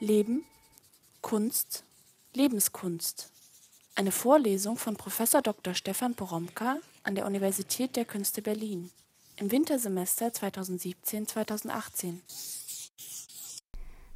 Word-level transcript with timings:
Leben, 0.00 0.44
Kunst, 1.20 1.84
Lebenskunst. 2.32 3.30
Eine 3.94 4.12
Vorlesung 4.12 4.78
von 4.78 4.96
Prof. 4.96 5.22
Dr. 5.42 5.74
Stefan 5.74 6.14
Poromka 6.14 6.78
an 7.02 7.14
der 7.14 7.26
Universität 7.26 7.96
der 7.96 8.06
Künste 8.06 8.40
Berlin 8.40 8.90
im 9.36 9.52
Wintersemester 9.52 10.28
2017-2018. 10.28 12.14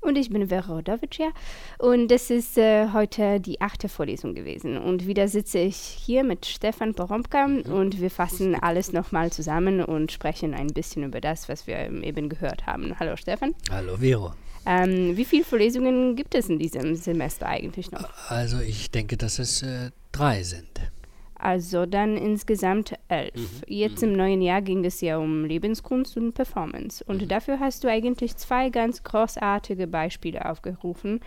Und 0.00 0.16
ich 0.16 0.30
bin 0.30 0.48
Vera 0.48 0.72
Rodovicia 0.72 1.32
und 1.78 2.08
das 2.08 2.30
ist 2.30 2.56
äh, 2.56 2.92
heute 2.92 3.40
die 3.40 3.60
achte 3.60 3.90
Vorlesung 3.90 4.34
gewesen. 4.34 4.78
Und 4.78 5.06
wieder 5.06 5.28
sitze 5.28 5.58
ich 5.58 5.76
hier 5.76 6.24
mit 6.24 6.46
Stefan 6.46 6.94
Poromka 6.94 7.46
mhm. 7.46 7.62
und 7.64 8.00
wir 8.00 8.10
fassen 8.10 8.54
alles 8.54 8.92
nochmal 8.92 9.30
zusammen 9.32 9.82
und 9.84 10.12
sprechen 10.12 10.54
ein 10.54 10.68
bisschen 10.68 11.04
über 11.04 11.20
das, 11.20 11.50
was 11.50 11.66
wir 11.66 11.90
eben 11.90 12.30
gehört 12.30 12.64
haben. 12.66 12.98
Hallo 12.98 13.16
Stefan. 13.16 13.54
Hallo 13.70 13.98
Vero. 13.98 14.32
Ähm, 14.66 15.16
wie 15.16 15.24
viele 15.24 15.44
Vorlesungen 15.44 16.16
gibt 16.16 16.34
es 16.34 16.48
in 16.48 16.58
diesem 16.58 16.96
Semester 16.96 17.46
eigentlich 17.46 17.90
noch? 17.90 18.08
Also 18.28 18.60
ich 18.60 18.90
denke, 18.90 19.16
dass 19.16 19.38
es 19.38 19.62
äh, 19.62 19.90
drei 20.12 20.42
sind. 20.42 20.80
Also 21.44 21.84
dann 21.84 22.16
insgesamt 22.16 22.94
elf. 23.08 23.34
Mhm. 23.36 23.62
Jetzt 23.66 24.00
mhm. 24.00 24.08
im 24.08 24.16
neuen 24.16 24.40
Jahr 24.40 24.62
ging 24.62 24.82
es 24.82 25.02
ja 25.02 25.18
um 25.18 25.44
Lebenskunst 25.44 26.16
und 26.16 26.32
Performance. 26.32 27.04
Und 27.04 27.20
mhm. 27.20 27.28
dafür 27.28 27.60
hast 27.60 27.84
du 27.84 27.88
eigentlich 27.88 28.38
zwei 28.38 28.70
ganz 28.70 29.04
großartige 29.04 29.86
Beispiele 29.86 30.48
aufgerufen, 30.48 31.20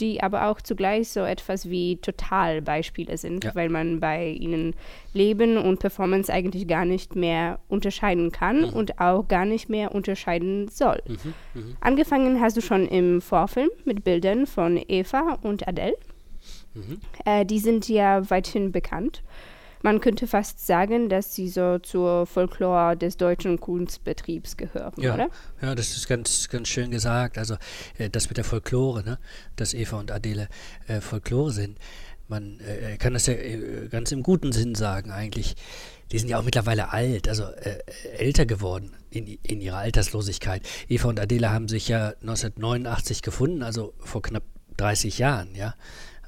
die 0.00 0.22
aber 0.22 0.46
auch 0.46 0.62
zugleich 0.62 1.10
so 1.10 1.20
etwas 1.20 1.68
wie 1.68 1.98
Totalbeispiele 1.98 3.18
sind, 3.18 3.44
ja. 3.44 3.54
weil 3.54 3.68
man 3.68 4.00
bei 4.00 4.30
ihnen 4.30 4.74
Leben 5.12 5.58
und 5.58 5.80
Performance 5.80 6.32
eigentlich 6.32 6.66
gar 6.66 6.86
nicht 6.86 7.14
mehr 7.14 7.58
unterscheiden 7.68 8.32
kann 8.32 8.62
mhm. 8.62 8.70
und 8.70 8.98
auch 8.98 9.28
gar 9.28 9.44
nicht 9.44 9.68
mehr 9.68 9.94
unterscheiden 9.94 10.68
soll. 10.68 11.02
Mhm. 11.06 11.34
Mhm. 11.52 11.76
Angefangen 11.80 12.40
hast 12.40 12.56
du 12.56 12.62
schon 12.62 12.88
im 12.88 13.20
Vorfilm 13.20 13.68
mit 13.84 14.02
Bildern 14.02 14.46
von 14.46 14.82
Eva 14.88 15.38
und 15.42 15.68
Adele. 15.68 15.98
Äh, 17.26 17.44
die 17.44 17.58
sind 17.58 17.86
ja 17.86 18.30
weithin 18.30 18.72
bekannt. 18.72 19.22
Man 19.82 20.00
könnte 20.00 20.26
fast 20.26 20.64
sagen, 20.66 21.08
dass 21.08 21.34
sie 21.34 21.48
so 21.48 21.78
zur 21.78 22.26
Folklore 22.26 22.96
des 22.96 23.16
deutschen 23.16 23.60
Kunstbetriebs 23.60 24.56
gehören, 24.56 24.92
ja, 24.96 25.14
oder? 25.14 25.28
Ja, 25.62 25.74
das 25.74 25.96
ist 25.96 26.08
ganz, 26.08 26.48
ganz 26.48 26.68
schön 26.68 26.90
gesagt. 26.90 27.38
Also 27.38 27.56
äh, 27.98 28.10
das 28.10 28.28
mit 28.28 28.36
der 28.36 28.44
Folklore, 28.44 29.04
ne? 29.04 29.18
dass 29.56 29.74
Eva 29.74 29.98
und 29.98 30.10
Adele 30.10 30.48
äh, 30.86 31.00
Folklore 31.00 31.52
sind. 31.52 31.78
Man 32.28 32.60
äh, 32.60 32.96
kann 32.98 33.14
das 33.14 33.26
ja 33.26 33.34
äh, 33.34 33.88
ganz 33.90 34.12
im 34.12 34.22
guten 34.22 34.52
Sinn 34.52 34.74
sagen 34.74 35.10
eigentlich. 35.10 35.56
Die 36.12 36.18
sind 36.18 36.28
ja 36.28 36.38
auch 36.38 36.44
mittlerweile 36.44 36.92
alt, 36.92 37.28
also 37.28 37.44
äh, 37.44 37.78
älter 38.16 38.46
geworden 38.46 38.92
in, 39.10 39.26
in 39.26 39.60
ihrer 39.60 39.78
Alterslosigkeit. 39.78 40.62
Eva 40.88 41.08
und 41.08 41.20
Adele 41.20 41.50
haben 41.50 41.68
sich 41.68 41.88
ja 41.88 42.08
1989 42.20 43.22
gefunden, 43.22 43.62
also 43.62 43.94
vor 43.98 44.22
knapp 44.22 44.44
30 44.76 45.18
Jahren, 45.18 45.54
ja. 45.54 45.74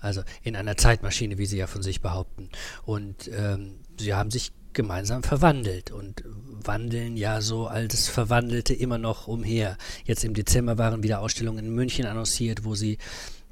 Also 0.00 0.22
in 0.42 0.56
einer 0.56 0.76
Zeitmaschine, 0.76 1.38
wie 1.38 1.46
sie 1.46 1.58
ja 1.58 1.66
von 1.66 1.82
sich 1.82 2.00
behaupten. 2.00 2.48
Und 2.84 3.30
ähm, 3.32 3.76
sie 3.98 4.14
haben 4.14 4.30
sich 4.30 4.52
gemeinsam 4.72 5.22
verwandelt 5.22 5.90
und 5.90 6.22
wandeln 6.26 7.16
ja 7.16 7.40
so 7.40 7.66
als 7.66 8.08
Verwandelte 8.08 8.74
immer 8.74 8.98
noch 8.98 9.26
umher. 9.26 9.76
Jetzt 10.04 10.24
im 10.24 10.34
Dezember 10.34 10.78
waren 10.78 11.02
wieder 11.02 11.20
Ausstellungen 11.20 11.66
in 11.66 11.74
München 11.74 12.06
annonciert, 12.06 12.64
wo 12.64 12.74
sie 12.74 12.98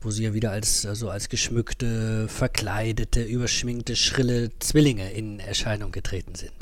wo 0.01 0.11
sie 0.11 0.25
ja 0.25 0.35
wieder 0.35 0.53
als, 0.53 0.87
also 0.87 1.11
als 1.11 1.29
geschmückte, 1.29 2.29
verkleidete, 2.29 3.23
überschminkte, 3.23 3.97
schrille 3.97 4.51
Zwillinge 4.61 5.11
in 5.11 5.41
Erscheinung 5.41 5.91
getreten 5.91 6.35
sind. 6.35 6.53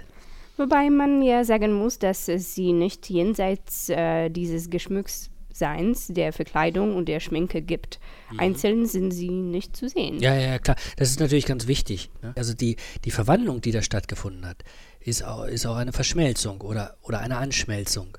Wobei 0.57 0.89
man 0.89 1.21
ja 1.21 1.45
sagen 1.45 1.75
muss, 1.75 1.99
dass 1.99 2.27
sie 2.27 2.73
nicht 2.73 3.11
jenseits 3.11 3.91
äh, 3.91 4.31
dieses 4.31 4.71
Geschmücks 4.71 5.31
Seins, 5.59 6.09
der 6.09 6.33
Verkleidung 6.33 6.95
und 6.95 7.07
der 7.09 7.21
Schminke 7.21 7.63
gibt. 7.63 7.99
Mhm. 8.31 8.41
Einzeln 8.41 8.87
sind 8.87 9.11
sie 9.11 9.31
nicht 9.31 9.77
zu 9.77 9.89
sehen. 9.89 10.19
Ja, 10.21 10.35
ja, 10.35 10.59
klar. 10.59 10.77
Das 10.97 11.11
ist 11.11 11.21
natürlich 11.21 11.47
ganz 11.47 11.67
wichtig. 11.67 12.11
Ne? 12.23 12.33
Also 12.37 12.55
die, 12.55 12.77
die 13.05 13.11
Verwandlung, 13.11 13.61
die 13.61 13.73
da 13.73 13.83
stattgefunden 13.83 14.47
hat, 14.47 14.65
ist 15.01 15.25
auch, 15.25 15.45
ist 15.45 15.67
auch 15.67 15.77
eine 15.77 15.93
Verschmelzung 15.93 16.61
oder, 16.61 16.97
oder 17.03 17.21
eine 17.21 17.39
Anschmelzung. 17.39 18.19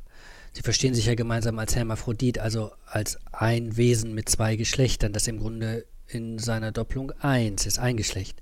Sie 0.54 0.64
verstehen 0.64 0.96
sich 0.96 1.06
ja 1.06 1.16
gemeinsam 1.16 1.60
als 1.60 1.76
Hermaphrodit, 1.76 2.40
also 2.40 2.72
als 2.86 3.20
ein 3.32 3.78
Wesen 3.78 4.16
mit 4.16 4.28
zwei 4.30 4.56
Geschlechtern, 4.56 5.14
das 5.14 5.28
im 5.28 5.38
Grunde 5.40 5.86
in 6.08 6.40
seiner 6.40 6.72
Doppelung 6.72 7.12
eins 7.20 7.66
ist, 7.66 7.78
ein 7.78 7.98
Geschlecht. 7.98 8.42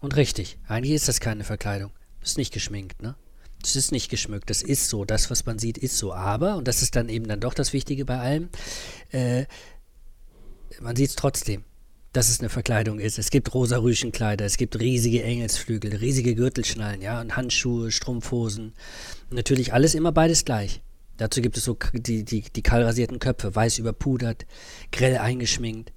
Und 0.00 0.16
richtig, 0.16 0.58
eigentlich 0.66 0.94
ist 0.94 1.08
das 1.08 1.20
keine 1.20 1.44
Verkleidung. 1.44 1.92
Ist 2.22 2.38
nicht 2.38 2.52
geschminkt, 2.52 3.02
ne? 3.02 3.14
Das 3.62 3.76
ist 3.76 3.92
nicht 3.92 4.08
geschmückt, 4.08 4.50
das 4.50 4.62
ist 4.62 4.88
so. 4.88 5.04
Das, 5.04 5.30
was 5.30 5.46
man 5.46 5.58
sieht, 5.58 5.78
ist 5.78 5.96
so. 5.98 6.14
Aber, 6.14 6.56
und 6.56 6.68
das 6.68 6.82
ist 6.82 6.96
dann 6.96 7.08
eben 7.08 7.26
dann 7.26 7.40
doch 7.40 7.54
das 7.54 7.72
Wichtige 7.72 8.04
bei 8.04 8.18
allem, 8.18 8.48
äh, 9.10 9.46
man 10.80 10.94
sieht 10.94 11.10
es 11.10 11.16
trotzdem, 11.16 11.64
dass 12.12 12.28
es 12.28 12.40
eine 12.40 12.48
Verkleidung 12.48 13.00
ist. 13.00 13.18
Es 13.18 13.30
gibt 13.30 13.52
rosa 13.54 13.78
Rüschenkleider, 13.78 14.44
es 14.44 14.56
gibt 14.56 14.78
riesige 14.78 15.22
Engelsflügel, 15.22 15.96
riesige 15.96 16.34
Gürtelschnallen, 16.34 17.02
ja, 17.02 17.20
und 17.20 17.36
Handschuhe, 17.36 17.90
Strumpfhosen. 17.90 18.74
natürlich 19.30 19.72
alles 19.72 19.94
immer 19.94 20.12
beides 20.12 20.44
gleich. 20.44 20.82
Dazu 21.16 21.42
gibt 21.42 21.56
es 21.56 21.64
so 21.64 21.76
die, 21.92 22.24
die, 22.24 22.42
die 22.42 22.62
kahlrasierten 22.62 23.18
Köpfe, 23.18 23.54
weiß 23.54 23.78
überpudert, 23.78 24.46
grell 24.92 25.18
eingeschminkt. 25.18 25.92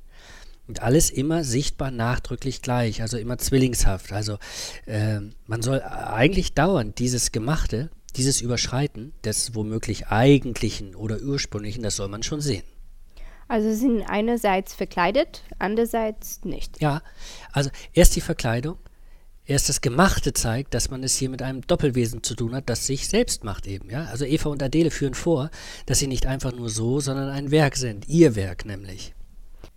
Und 0.71 0.81
alles 0.81 1.09
immer 1.09 1.43
sichtbar 1.43 1.91
nachdrücklich 1.91 2.61
gleich, 2.61 3.01
also 3.01 3.17
immer 3.17 3.37
zwillingshaft. 3.37 4.13
Also 4.13 4.37
äh, 4.85 5.19
man 5.45 5.61
soll 5.61 5.81
eigentlich 5.81 6.53
dauernd 6.53 6.97
dieses 6.97 7.33
Gemachte, 7.33 7.89
dieses 8.15 8.39
Überschreiten 8.39 9.11
des 9.25 9.53
womöglich 9.53 10.07
eigentlichen 10.07 10.95
oder 10.95 11.19
ursprünglichen, 11.19 11.83
das 11.83 11.97
soll 11.97 12.07
man 12.07 12.23
schon 12.23 12.39
sehen. 12.39 12.63
Also 13.49 13.73
sind 13.75 14.03
einerseits 14.03 14.73
verkleidet, 14.73 15.43
andererseits 15.59 16.45
nicht. 16.45 16.81
Ja, 16.81 17.01
also 17.51 17.69
erst 17.91 18.15
die 18.15 18.21
Verkleidung, 18.21 18.77
erst 19.43 19.67
das 19.67 19.81
Gemachte 19.81 20.31
zeigt, 20.31 20.73
dass 20.73 20.89
man 20.89 21.03
es 21.03 21.17
hier 21.17 21.29
mit 21.29 21.41
einem 21.41 21.67
Doppelwesen 21.67 22.23
zu 22.23 22.33
tun 22.33 22.55
hat, 22.55 22.69
das 22.69 22.87
sich 22.87 23.09
selbst 23.09 23.43
macht 23.43 23.67
eben. 23.67 23.89
Ja? 23.89 24.05
Also 24.05 24.23
Eva 24.23 24.47
und 24.47 24.63
Adele 24.63 24.89
führen 24.89 25.15
vor, 25.15 25.51
dass 25.85 25.99
sie 25.99 26.07
nicht 26.07 26.27
einfach 26.27 26.53
nur 26.53 26.69
so, 26.69 27.01
sondern 27.01 27.27
ein 27.27 27.51
Werk 27.51 27.75
sind, 27.75 28.07
ihr 28.07 28.37
Werk 28.37 28.63
nämlich. 28.63 29.13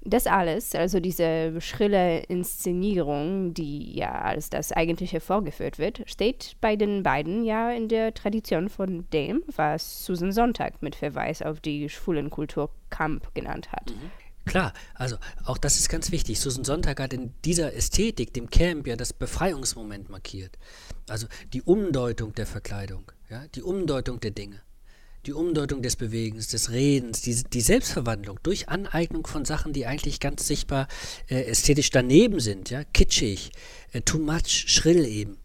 Das 0.07 0.27
alles, 0.27 0.75
also 0.75 1.01
diese 1.01 1.61
schrille 1.63 2.21
Inszenierung, 2.25 3.55
die 3.55 3.97
ja 3.97 4.13
als 4.13 4.51
das 4.51 4.71
eigentliche 4.71 5.19
vorgeführt 5.19 5.79
wird, 5.79 6.03
steht 6.07 6.57
bei 6.61 6.77
den 6.77 7.03
beiden 7.03 7.43
ja 7.43 7.71
in 7.71 7.89
der 7.89 8.13
Tradition 8.13 8.69
von 8.69 9.09
dem, 9.11 9.43
was 9.57 10.05
Susan 10.05 10.31
Sonntag 10.31 10.83
mit 10.83 10.95
Verweis 10.95 11.41
auf 11.41 11.61
die 11.61 11.89
Schwulenkultur 11.89 12.69
Camp 12.91 13.35
genannt 13.35 13.73
hat. 13.73 13.91
Mhm. 13.91 14.11
Klar, 14.45 14.75
also 14.95 15.17
auch 15.47 15.57
das 15.57 15.79
ist 15.79 15.89
ganz 15.89 16.11
wichtig. 16.11 16.39
Susan 16.39 16.65
Sonntag 16.65 17.01
hat 17.01 17.15
in 17.15 17.33
dieser 17.47 17.73
Ästhetik, 17.75 18.35
dem 18.35 18.51
Camp, 18.51 18.87
ja 18.87 18.97
das 18.97 19.15
Befreiungsmoment 19.15 20.11
markiert. 20.11 20.59
Also 21.09 21.27
die 21.55 21.63
Umdeutung 21.63 22.35
der 22.35 22.47
Verkleidung, 22.47 23.11
ja, 23.31 23.47
die 23.55 23.63
Umdeutung 23.63 24.21
der 24.21 24.33
Dinge 24.33 24.61
die 25.27 25.33
Umdeutung 25.33 25.83
des 25.83 25.97
Bewegens, 25.97 26.49
des 26.49 26.71
Redens, 26.71 27.23
die, 27.23 27.43
die 27.45 27.61
Selbstverwandlung 27.61 28.39
durch 28.43 28.69
Aneignung 28.69 29.27
von 29.27 29.45
Sachen, 29.45 29.73
die 29.73 29.87
eigentlich 29.87 30.21
ganz 30.21 30.47
sichtbar 30.47 30.89
äh, 31.29 31.45
ästhetisch 31.45 31.91
daneben 31.91 32.41
sind, 32.41 32.71
ja, 32.71 32.85
kitschig, 32.85 33.51
äh, 33.93 34.01
too 34.03 34.19
much, 34.19 34.65
schrill 34.67 35.05
eben. 35.07 35.39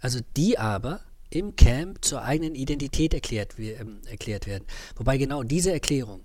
Also 0.00 0.20
die 0.36 0.58
aber 0.58 1.00
im 1.30 1.56
Camp 1.56 2.04
zur 2.04 2.22
eigenen 2.22 2.54
Identität 2.54 3.14
erklärt, 3.14 3.58
äh, 3.58 3.76
erklärt 4.06 4.46
werden. 4.46 4.64
Wobei 4.96 5.18
genau 5.18 5.42
diese 5.42 5.72
Erklärung, 5.72 6.24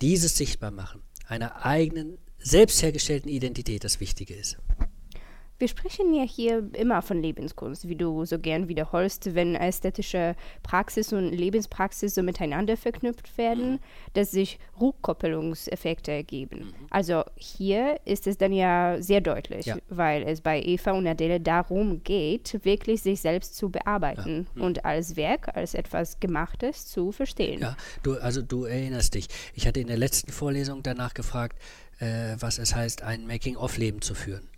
dieses 0.00 0.36
Sichtbarmachen 0.36 1.02
einer 1.26 1.64
eigenen, 1.64 2.18
selbst 2.38 2.82
hergestellten 2.82 3.30
Identität 3.30 3.84
das 3.84 4.00
Wichtige 4.00 4.34
ist. 4.34 4.56
Wir 5.62 5.68
sprechen 5.68 6.12
ja 6.12 6.24
hier 6.24 6.70
immer 6.72 7.02
von 7.02 7.22
Lebenskunst, 7.22 7.88
wie 7.88 7.94
du 7.94 8.24
so 8.24 8.36
gern 8.36 8.66
wiederholst, 8.66 9.36
wenn 9.36 9.54
ästhetische 9.54 10.34
Praxis 10.64 11.12
und 11.12 11.30
Lebenspraxis 11.30 12.16
so 12.16 12.24
miteinander 12.24 12.76
verknüpft 12.76 13.38
werden, 13.38 13.74
mhm. 13.74 13.78
dass 14.14 14.32
sich 14.32 14.58
Rückkoppelungseffekte 14.80 16.10
ergeben. 16.10 16.64
Mhm. 16.64 16.86
Also 16.90 17.22
hier 17.36 18.00
ist 18.04 18.26
es 18.26 18.38
dann 18.38 18.52
ja 18.52 19.00
sehr 19.00 19.20
deutlich, 19.20 19.66
ja. 19.66 19.76
weil 19.88 20.24
es 20.24 20.40
bei 20.40 20.60
Eva 20.60 20.90
und 20.90 21.06
Adele 21.06 21.38
darum 21.38 22.02
geht, 22.02 22.58
wirklich 22.64 23.02
sich 23.02 23.20
selbst 23.20 23.54
zu 23.54 23.70
bearbeiten 23.70 24.48
ja. 24.48 24.56
mhm. 24.56 24.62
und 24.62 24.84
als 24.84 25.14
Werk, 25.14 25.56
als 25.56 25.74
etwas 25.74 26.18
Gemachtes 26.18 26.86
zu 26.86 27.12
verstehen. 27.12 27.60
Ja, 27.60 27.76
du, 28.02 28.14
also 28.14 28.42
du 28.42 28.64
erinnerst 28.64 29.14
dich. 29.14 29.28
Ich 29.54 29.68
hatte 29.68 29.78
in 29.78 29.86
der 29.86 29.96
letzten 29.96 30.32
Vorlesung 30.32 30.82
danach 30.82 31.14
gefragt, 31.14 31.56
äh, 32.00 32.34
was 32.40 32.58
es 32.58 32.74
heißt, 32.74 33.02
ein 33.02 33.28
Making-of-Leben 33.28 34.02
zu 34.02 34.16
führen. 34.16 34.48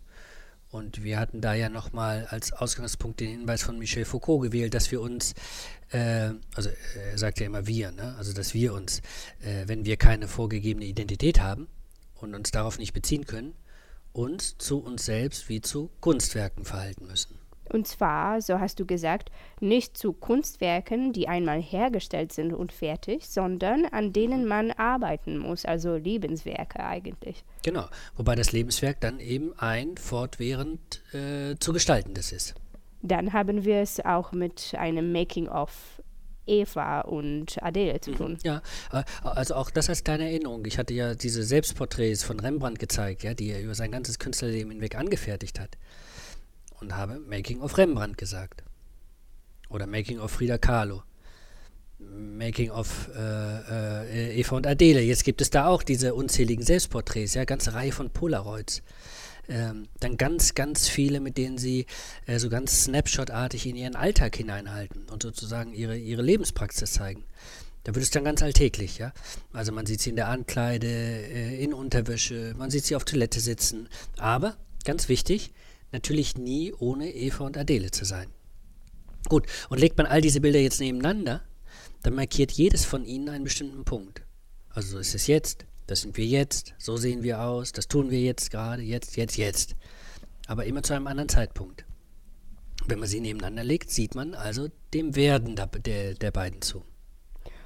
Und 0.74 1.04
wir 1.04 1.20
hatten 1.20 1.40
da 1.40 1.54
ja 1.54 1.68
nochmal 1.68 2.26
als 2.30 2.52
Ausgangspunkt 2.52 3.20
den 3.20 3.30
Hinweis 3.30 3.62
von 3.62 3.78
Michel 3.78 4.04
Foucault 4.04 4.42
gewählt, 4.42 4.74
dass 4.74 4.90
wir 4.90 5.00
uns, 5.00 5.32
äh, 5.92 6.30
also 6.56 6.68
er 7.12 7.16
sagt 7.16 7.38
ja 7.38 7.46
immer 7.46 7.68
wir, 7.68 7.92
ne? 7.92 8.16
also 8.18 8.32
dass 8.32 8.54
wir 8.54 8.74
uns, 8.74 8.98
äh, 9.44 9.68
wenn 9.68 9.84
wir 9.84 9.96
keine 9.96 10.26
vorgegebene 10.26 10.84
Identität 10.84 11.40
haben 11.40 11.68
und 12.16 12.34
uns 12.34 12.50
darauf 12.50 12.80
nicht 12.80 12.92
beziehen 12.92 13.24
können, 13.24 13.54
uns 14.12 14.58
zu 14.58 14.80
uns 14.80 15.04
selbst 15.04 15.48
wie 15.48 15.60
zu 15.60 15.90
Kunstwerken 16.00 16.64
verhalten 16.64 17.06
müssen. 17.06 17.38
Und 17.74 17.88
zwar, 17.88 18.40
so 18.40 18.60
hast 18.60 18.78
du 18.78 18.86
gesagt, 18.86 19.32
nicht 19.58 19.98
zu 19.98 20.12
Kunstwerken, 20.12 21.12
die 21.12 21.26
einmal 21.26 21.60
hergestellt 21.60 22.32
sind 22.32 22.52
und 22.52 22.70
fertig, 22.70 23.26
sondern 23.26 23.84
an 23.86 24.12
denen 24.12 24.46
man 24.46 24.70
arbeiten 24.70 25.38
muss, 25.38 25.64
also 25.64 25.96
Lebenswerke 25.96 26.84
eigentlich. 26.84 27.44
Genau, 27.64 27.86
wobei 28.14 28.36
das 28.36 28.52
Lebenswerk 28.52 29.00
dann 29.00 29.18
eben 29.18 29.58
ein 29.58 29.96
fortwährend 29.96 31.02
äh, 31.12 31.56
zu 31.58 31.72
gestaltendes 31.72 32.30
ist. 32.30 32.54
Dann 33.02 33.32
haben 33.32 33.64
wir 33.64 33.78
es 33.78 33.98
auch 33.98 34.30
mit 34.30 34.76
einem 34.78 35.10
Making-of 35.10 36.00
Eva 36.46 37.00
und 37.00 37.60
Adele 37.60 38.00
zu 38.00 38.12
tun. 38.12 38.38
Ja, 38.44 38.62
also 39.24 39.56
auch 39.56 39.70
das 39.70 39.88
als 39.88 40.04
kleine 40.04 40.30
Erinnerung. 40.30 40.64
Ich 40.66 40.78
hatte 40.78 40.94
ja 40.94 41.16
diese 41.16 41.42
Selbstporträts 41.42 42.22
von 42.22 42.38
Rembrandt 42.38 42.78
gezeigt, 42.78 43.24
ja, 43.24 43.34
die 43.34 43.50
er 43.50 43.60
über 43.60 43.74
sein 43.74 43.90
ganzes 43.90 44.20
Künstlerleben 44.20 44.70
hinweg 44.70 44.94
angefertigt 44.94 45.58
hat 45.58 45.76
und 46.84 46.96
habe 46.96 47.18
Making 47.20 47.60
of 47.60 47.76
Rembrandt 47.78 48.18
gesagt. 48.18 48.62
Oder 49.68 49.86
Making 49.86 50.20
of 50.20 50.30
Frida 50.30 50.58
Kahlo. 50.58 51.02
Making 51.98 52.70
of 52.70 53.08
äh, 53.16 54.30
äh, 54.30 54.40
Eva 54.40 54.56
und 54.56 54.66
Adele. 54.66 55.00
Jetzt 55.00 55.24
gibt 55.24 55.40
es 55.40 55.50
da 55.50 55.66
auch 55.66 55.82
diese 55.82 56.14
unzähligen 56.14 56.64
Selbstporträts, 56.64 57.34
ja, 57.34 57.44
ganze 57.44 57.72
Reihe 57.72 57.92
von 57.92 58.10
Polaroids. 58.10 58.82
Ähm, 59.48 59.88
dann 60.00 60.16
ganz, 60.16 60.54
ganz 60.54 60.88
viele, 60.88 61.20
mit 61.20 61.36
denen 61.36 61.58
sie 61.58 61.86
äh, 62.26 62.38
so 62.38 62.48
ganz 62.48 62.84
snapshotartig 62.84 63.66
in 63.66 63.76
ihren 63.76 63.96
Alltag 63.96 64.36
hineinhalten 64.36 65.04
und 65.10 65.22
sozusagen 65.22 65.74
ihre, 65.74 65.96
ihre 65.96 66.22
Lebenspraxis 66.22 66.92
zeigen. 66.92 67.24
Da 67.84 67.94
wird 67.94 68.02
es 68.02 68.10
dann 68.10 68.24
ganz 68.24 68.42
alltäglich, 68.42 68.98
ja. 68.98 69.12
Also 69.52 69.70
man 69.72 69.84
sieht 69.84 70.00
sie 70.00 70.10
in 70.10 70.16
der 70.16 70.28
Ankleide, 70.28 70.86
äh, 70.86 71.62
in 71.62 71.74
Unterwäsche, 71.74 72.54
man 72.56 72.70
sieht 72.70 72.84
sie 72.84 72.96
auf 72.96 73.04
Toilette 73.04 73.40
sitzen. 73.40 73.88
Aber, 74.16 74.56
ganz 74.84 75.08
wichtig, 75.08 75.52
natürlich 75.94 76.36
nie 76.36 76.74
ohne 76.74 77.14
Eva 77.14 77.46
und 77.46 77.56
Adele 77.56 77.90
zu 77.90 78.04
sein. 78.04 78.28
Gut, 79.28 79.46
und 79.70 79.80
legt 79.80 79.96
man 79.96 80.06
all 80.06 80.20
diese 80.20 80.40
Bilder 80.42 80.60
jetzt 80.60 80.80
nebeneinander, 80.80 81.42
dann 82.02 82.14
markiert 82.14 82.52
jedes 82.52 82.84
von 82.84 83.06
ihnen 83.06 83.30
einen 83.30 83.44
bestimmten 83.44 83.84
Punkt. 83.84 84.22
Also 84.68 84.90
so 84.90 84.98
ist 84.98 85.14
es 85.14 85.26
jetzt, 85.26 85.64
das 85.86 86.02
sind 86.02 86.16
wir 86.18 86.26
jetzt, 86.26 86.74
so 86.76 86.98
sehen 86.98 87.22
wir 87.22 87.40
aus, 87.40 87.72
das 87.72 87.88
tun 87.88 88.10
wir 88.10 88.20
jetzt 88.20 88.50
gerade, 88.50 88.82
jetzt, 88.82 89.16
jetzt, 89.16 89.36
jetzt. 89.36 89.76
Aber 90.46 90.66
immer 90.66 90.82
zu 90.82 90.92
einem 90.92 91.06
anderen 91.06 91.30
Zeitpunkt. 91.30 91.86
Wenn 92.86 92.98
man 92.98 93.08
sie 93.08 93.20
nebeneinander 93.20 93.64
legt, 93.64 93.90
sieht 93.90 94.14
man 94.14 94.34
also 94.34 94.68
dem 94.92 95.16
Werden 95.16 95.56
der, 95.56 95.68
der, 95.68 96.14
der 96.14 96.30
beiden 96.30 96.60
zu 96.60 96.84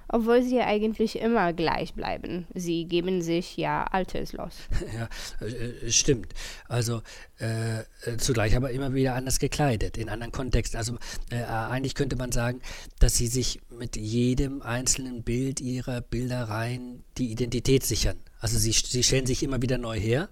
obwohl 0.08 0.42
sie 0.42 0.60
eigentlich 0.60 1.18
immer 1.18 1.52
gleich 1.52 1.94
bleiben. 1.94 2.46
Sie 2.54 2.86
geben 2.86 3.22
sich 3.22 3.56
ja 3.56 3.84
alterslos. 3.84 4.54
Ja, 4.98 5.08
äh, 5.46 5.90
stimmt. 5.90 6.32
Also 6.66 7.02
äh, 7.38 7.84
zugleich 8.16 8.56
aber 8.56 8.70
immer 8.70 8.94
wieder 8.94 9.14
anders 9.14 9.38
gekleidet, 9.38 9.98
in 9.98 10.08
anderen 10.08 10.32
Kontexten. 10.32 10.78
Also 10.78 10.96
äh, 11.30 11.42
eigentlich 11.42 11.94
könnte 11.94 12.16
man 12.16 12.32
sagen, 12.32 12.60
dass 12.98 13.16
sie 13.16 13.26
sich 13.26 13.60
mit 13.70 13.96
jedem 13.96 14.62
einzelnen 14.62 15.22
Bild 15.22 15.60
ihrer 15.60 16.00
Bildereien 16.00 17.04
die 17.18 17.30
Identität 17.30 17.84
sichern. 17.84 18.18
Also 18.40 18.58
sie, 18.58 18.72
sie 18.72 19.02
stellen 19.02 19.26
sich 19.26 19.42
immer 19.42 19.60
wieder 19.60 19.78
neu 19.78 19.98
her. 19.98 20.28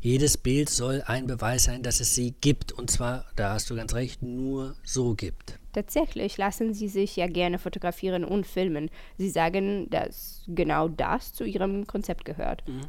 Jedes 0.00 0.36
Bild 0.36 0.68
soll 0.68 1.02
ein 1.06 1.26
Beweis 1.26 1.64
sein, 1.64 1.82
dass 1.82 2.00
es 2.00 2.14
sie 2.14 2.32
gibt. 2.40 2.72
Und 2.72 2.90
zwar, 2.90 3.26
da 3.36 3.54
hast 3.54 3.70
du 3.70 3.76
ganz 3.76 3.94
recht, 3.94 4.22
nur 4.22 4.76
so 4.84 5.14
gibt. 5.14 5.59
Tatsächlich 5.72 6.36
lassen 6.36 6.74
sie 6.74 6.88
sich 6.88 7.16
ja 7.16 7.26
gerne 7.26 7.58
fotografieren 7.58 8.24
und 8.24 8.46
filmen. 8.46 8.90
Sie 9.18 9.30
sagen, 9.30 9.88
dass 9.90 10.42
genau 10.48 10.88
das 10.88 11.32
zu 11.32 11.44
ihrem 11.44 11.86
Konzept 11.86 12.24
gehört. 12.24 12.62
Mhm. 12.66 12.80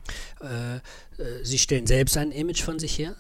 Äh, 0.42 0.76
äh, 0.76 1.44
sie 1.44 1.58
stellen 1.58 1.88
selbst 1.88 2.18
ein 2.18 2.32
Image 2.32 2.64
von 2.64 2.80
sich 2.80 2.98
her 2.98 3.16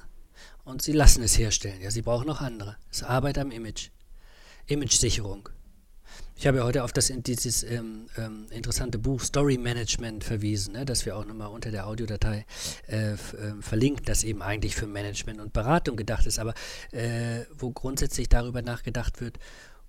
und 0.63 0.81
sie 0.81 0.94
lassen 0.94 1.24
es 1.24 1.38
herstellen. 1.38 1.81
Ja, 1.81 1.92
sie 1.92 2.02
brauchen 2.02 2.28
noch 2.28 2.42
andere. 2.42 2.78
Es 2.90 2.98
ist 2.98 3.04
Arbeit 3.04 3.38
am 3.38 3.52
Image. 3.52 3.90
Image-Sicherung. 4.68 5.50
Ich 6.36 6.48
habe 6.48 6.58
ja 6.58 6.63
heute 6.63 6.84
auf 6.84 6.92
das, 6.92 7.13
dieses 7.16 7.63
ähm, 7.63 8.08
ähm, 8.18 8.48
interessante 8.50 8.98
Buch 8.98 9.22
Story 9.22 9.58
Management 9.58 10.24
verwiesen, 10.24 10.74
ne, 10.74 10.86
das 10.86 11.06
wir 11.06 11.16
auch 11.16 11.25
nochmal 11.25 11.50
unter 11.50 11.69
der 11.69 11.86
Audiodatei 11.88 12.46
äh, 12.88 13.13
äh, 13.13 13.18
verlinken, 13.60 14.06
das 14.06 14.24
eben 14.24 14.42
eigentlich 14.42 14.75
für 14.75 14.88
Management 14.88 15.40
und 15.40 15.54
Beratung 15.54 15.98
gedacht 15.98 16.25
ist, 16.25 16.40
aber 16.40 16.56
äh, 16.92 17.42
wo 17.56 17.69
grundsätzlich 17.72 18.28
darüber 18.28 18.63
nachgedacht 18.63 19.22
wird 19.22 19.38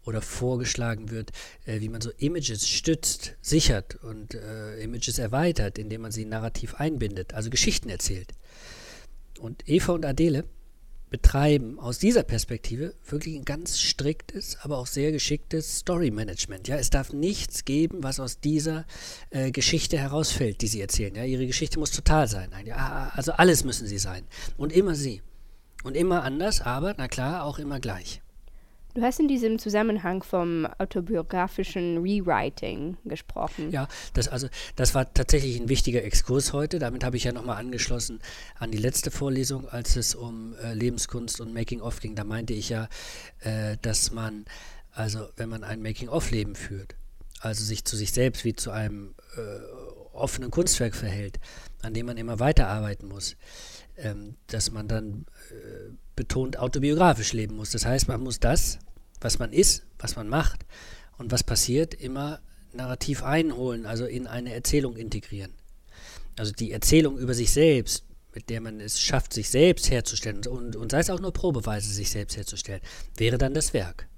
oder 0.05 0.21
vorgeschlagen 0.21 1.11
wird, 1.11 1.31
äh, 1.65 1.81
wie 1.81 1.89
man 1.89 2.01
so 2.01 2.11
Images 2.19 2.69
stützt, 2.69 3.35
sichert 3.41 3.97
und 4.03 4.35
äh, 4.35 4.83
Images 4.83 5.19
erweitert, 5.19 5.79
indem 5.79 6.03
man 6.03 6.13
sie 6.13 6.25
narrativ 6.25 6.75
einbindet, 6.75 7.35
also 7.35 7.51
Geschichten 7.51 7.89
erzählt. 7.89 8.33
Und 9.39 9.69
Eva 9.69 9.93
und 9.93 10.05
Adele 10.05 10.45
betreiben 11.13 11.79
aus 11.79 11.99
dieser 11.99 12.25
Perspektive 12.25 12.95
wirklich 13.07 13.37
ein 13.37 13.45
ganz 13.45 13.79
striktes, 13.79 14.57
aber 14.63 14.79
auch 14.79 14.87
sehr 14.87 15.13
geschicktes 15.13 15.81
Story-Management. 15.81 16.67
Ja, 16.67 16.77
es 16.77 16.91
darf 16.91 17.13
nichts 17.13 17.65
geben, 17.65 18.03
was 18.03 18.19
aus 18.19 18.41
dieser 18.41 18.87
äh, 19.31 19.53
Geschichte 19.53 19.99
herausfällt, 19.99 20.63
die 20.63 20.67
sie 20.67 20.81
erzählen. 20.81 21.15
Ja, 21.15 21.25
ihre 21.25 21.47
Geschichte 21.47 21.79
muss 21.79 21.91
total 21.91 22.27
sein. 22.29 22.51
Also 23.15 23.33
alles 23.33 23.63
müssen 23.63 23.87
sie 23.87 23.99
sein. 23.99 24.27
Und 24.57 24.73
immer 24.73 24.95
sie. 24.95 25.21
Und 25.85 25.97
immer 25.97 26.23
anders, 26.25 26.63
aber, 26.63 26.95
na 26.97 27.09
klar, 27.09 27.45
auch 27.45 27.59
immer 27.59 27.79
gleich. 27.79 28.23
Du 28.95 29.01
hast 29.01 29.19
in 29.21 29.29
diesem 29.29 29.59
Zusammenhang 29.59 30.23
vom 30.23 30.67
autobiografischen 30.79 31.99
Rewriting 31.99 32.99
gesprochen. 33.07 33.71
Ja, 33.71 33.89
das, 34.13 34.29
also, 34.29 34.49
das 34.77 34.95
war 34.95 35.13
tatsächlich 35.15 35.59
ein 35.59 35.71
wichtiger 35.71 36.05
Exkurs 36.05 36.53
heute. 36.53 36.79
Damit 36.79 37.03
habe 37.03 37.17
ich 37.17 37.25
ja 37.25 37.33
nochmal 37.33 37.57
angeschlossen 37.57 38.21
an 38.59 38.71
die 38.71 38.79
letzte 38.79 39.11
Vorlesung, 39.11 39.67
als 39.67 39.97
es 39.97 40.15
um 40.15 40.55
äh, 40.63 40.75
Lebenskunst 40.75 41.41
und 41.41 41.55
Making-of 41.55 42.01
ging. 42.01 42.15
Da 42.15 42.25
meinte 42.25 42.53
ich 42.53 42.69
ja, 42.69 42.89
äh, 43.41 43.79
dass 43.81 44.13
man, 44.13 44.45
also 44.93 45.27
wenn 45.37 45.49
man 45.49 45.65
ein 45.65 45.81
Making-of-Leben 45.81 46.55
führt, 46.55 46.95
also 47.41 47.65
sich 47.65 47.87
zu 47.87 47.97
sich 47.97 48.13
selbst 48.13 48.45
wie 48.45 48.55
zu 48.55 48.73
einem 48.73 49.15
äh, 49.37 50.15
offenen 50.15 50.51
Kunstwerk 50.51 50.95
verhält, 50.95 51.41
an 51.81 51.95
dem 51.95 52.05
man 52.07 52.19
immer 52.19 52.41
weiterarbeiten 52.41 53.09
muss, 53.09 53.37
ähm, 53.97 54.37
dass 54.49 54.71
man 54.71 54.87
dann 54.87 55.25
äh, 55.51 55.93
betont 56.17 56.59
autobiografisch 56.59 57.33
leben 57.33 57.57
muss. 57.57 57.71
Das 57.71 57.87
heißt, 57.87 58.09
man 58.09 58.21
muss 58.23 58.41
das, 58.41 58.79
was 59.21 59.39
man 59.39 59.53
ist, 59.53 59.85
was 59.99 60.17
man 60.17 60.29
macht 60.29 60.67
und 61.19 61.31
was 61.31 61.43
passiert, 61.43 61.95
immer 61.95 62.41
narrativ 62.73 63.23
einholen, 63.23 63.87
also 63.87 64.07
in 64.07 64.27
eine 64.27 64.55
Erzählung 64.55 64.97
integrieren. 64.97 65.53
Also 66.37 66.53
die 66.53 66.73
Erzählung 66.73 67.19
über 67.19 67.35
sich 67.35 67.53
selbst, 67.53 68.05
mit 68.35 68.49
der 68.49 68.61
man 68.61 68.81
es 68.81 68.99
schafft, 68.99 69.35
sich 69.35 69.51
selbst 69.51 69.91
herzustellen 69.91 70.47
und, 70.47 70.77
und 70.77 70.91
sei 70.91 71.01
es 71.01 71.11
auch 71.11 71.21
nur 71.21 71.33
probeweise, 71.33 71.93
sich 71.93 72.11
selbst 72.11 72.37
herzustellen, 72.37 72.81
wäre 73.17 73.37
dann 73.37 73.53
das 73.53 73.75
Werk. 73.75 74.09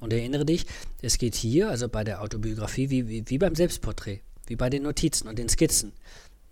Und 0.00 0.12
erinnere 0.12 0.44
dich, 0.44 0.66
es 1.02 1.18
geht 1.18 1.36
hier, 1.36 1.70
also 1.70 1.88
bei 1.88 2.02
der 2.02 2.20
Autobiografie, 2.20 2.90
wie, 2.90 3.08
wie, 3.08 3.24
wie 3.26 3.38
beim 3.38 3.54
Selbstporträt, 3.54 4.20
wie 4.46 4.56
bei 4.56 4.68
den 4.68 4.82
Notizen 4.82 5.28
und 5.28 5.38
den 5.38 5.48
Skizzen 5.48 5.92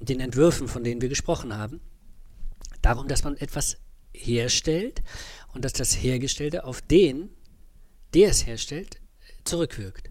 den 0.04 0.20
Entwürfen, 0.20 0.68
von 0.68 0.84
denen 0.84 1.00
wir 1.00 1.08
gesprochen 1.08 1.56
haben, 1.56 1.80
darum, 2.80 3.08
dass 3.08 3.24
man 3.24 3.36
etwas 3.36 3.78
herstellt 4.12 5.02
und 5.52 5.64
dass 5.64 5.72
das 5.72 6.02
Hergestellte 6.02 6.64
auf 6.64 6.80
den, 6.80 7.30
der 8.14 8.30
es 8.30 8.46
herstellt, 8.46 9.00
zurückwirkt. 9.44 10.10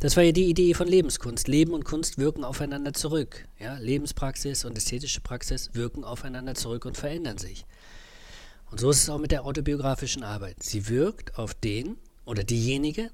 Das 0.00 0.16
war 0.16 0.24
ja 0.24 0.32
die 0.32 0.48
Idee 0.48 0.74
von 0.74 0.88
Lebenskunst. 0.88 1.48
Leben 1.48 1.72
und 1.72 1.84
Kunst 1.84 2.18
wirken 2.18 2.44
aufeinander 2.44 2.92
zurück. 2.92 3.46
Ja? 3.58 3.78
Lebenspraxis 3.78 4.64
und 4.64 4.76
ästhetische 4.76 5.20
Praxis 5.20 5.70
wirken 5.74 6.04
aufeinander 6.04 6.54
zurück 6.54 6.84
und 6.84 6.96
verändern 6.96 7.38
sich. 7.38 7.64
Und 8.70 8.80
so 8.80 8.90
ist 8.90 9.02
es 9.02 9.10
auch 9.10 9.18
mit 9.18 9.30
der 9.30 9.44
autobiografischen 9.44 10.22
Arbeit. 10.22 10.62
Sie 10.62 10.88
wirkt 10.88 11.38
auf 11.38 11.54
den 11.54 11.96
oder 12.24 12.44
diejenige, 12.44 13.10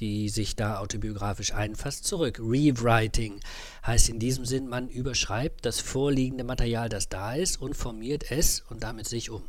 die 0.00 0.28
sich 0.28 0.56
da 0.56 0.78
autobiografisch 0.78 1.52
einfasst, 1.52 2.04
zurück. 2.04 2.38
Rewriting 2.40 3.40
heißt 3.86 4.08
in 4.08 4.18
diesem 4.18 4.44
Sinn, 4.46 4.66
man 4.66 4.88
überschreibt 4.88 5.64
das 5.66 5.80
vorliegende 5.80 6.44
Material, 6.44 6.88
das 6.88 7.08
da 7.08 7.34
ist, 7.34 7.60
und 7.60 7.74
formiert 7.74 8.30
es 8.30 8.62
und 8.68 8.82
damit 8.82 9.06
sich 9.06 9.30
um. 9.30 9.42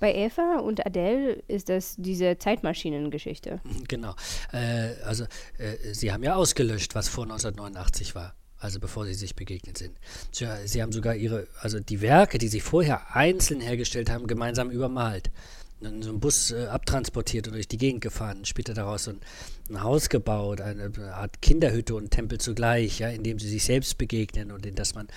Bei 0.00 0.14
Eva 0.14 0.60
und 0.60 0.84
Adele 0.84 1.42
ist 1.46 1.68
das 1.68 1.94
diese 1.98 2.38
Zeitmaschinengeschichte. 2.38 3.60
Genau. 3.86 4.14
Äh, 4.52 4.94
also, 5.04 5.24
äh, 5.58 5.92
sie 5.92 6.10
haben 6.12 6.22
ja 6.22 6.34
ausgelöscht, 6.34 6.94
was 6.94 7.08
vor 7.08 7.24
1989 7.24 8.14
war. 8.14 8.34
Also 8.58 8.78
bevor 8.78 9.06
sie 9.06 9.14
sich 9.14 9.34
begegnet 9.34 9.78
sind. 9.78 9.96
Sie 10.32 10.82
haben 10.82 10.92
sogar 10.92 11.14
ihre, 11.14 11.46
also 11.60 11.80
die 11.80 12.02
Werke, 12.02 12.36
die 12.36 12.48
sie 12.48 12.60
vorher 12.60 13.16
einzeln 13.16 13.62
hergestellt 13.62 14.10
haben, 14.10 14.26
gemeinsam 14.26 14.70
übermalt 14.70 15.30
in 15.80 16.02
so 16.02 16.10
einem 16.10 16.20
Bus 16.20 16.50
äh, 16.50 16.66
abtransportiert 16.66 17.48
und 17.48 17.54
durch 17.54 17.68
die 17.68 17.78
Gegend 17.78 18.02
gefahren, 18.02 18.44
später 18.44 18.74
daraus 18.74 19.04
so 19.04 19.12
ein, 19.12 19.20
ein, 19.70 19.82
Haus 19.82 20.08
gebaut, 20.08 20.60
eine 20.60 20.90
Art 21.14 21.40
Kinderhütte 21.42 21.94
und 21.94 22.10
Tempel 22.10 22.38
zugleich, 22.38 22.98
ja, 22.98 23.08
in 23.08 23.22
dem 23.22 23.38
sie 23.38 23.48
sich 23.48 23.64
selbst 23.64 23.98
begegnen 23.98 24.52
und 24.52 24.66
in 24.66 24.74
das 24.74 24.94
man 24.94 25.08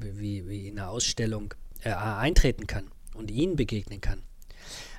wie, 0.00 0.48
wie 0.48 0.68
in 0.68 0.78
einer 0.78 0.90
Ausstellung 0.90 1.54
äh, 1.84 1.90
eintreten 1.90 2.66
kann 2.66 2.90
und 3.14 3.30
ihnen 3.30 3.56
begegnen 3.56 4.00
kann. 4.00 4.22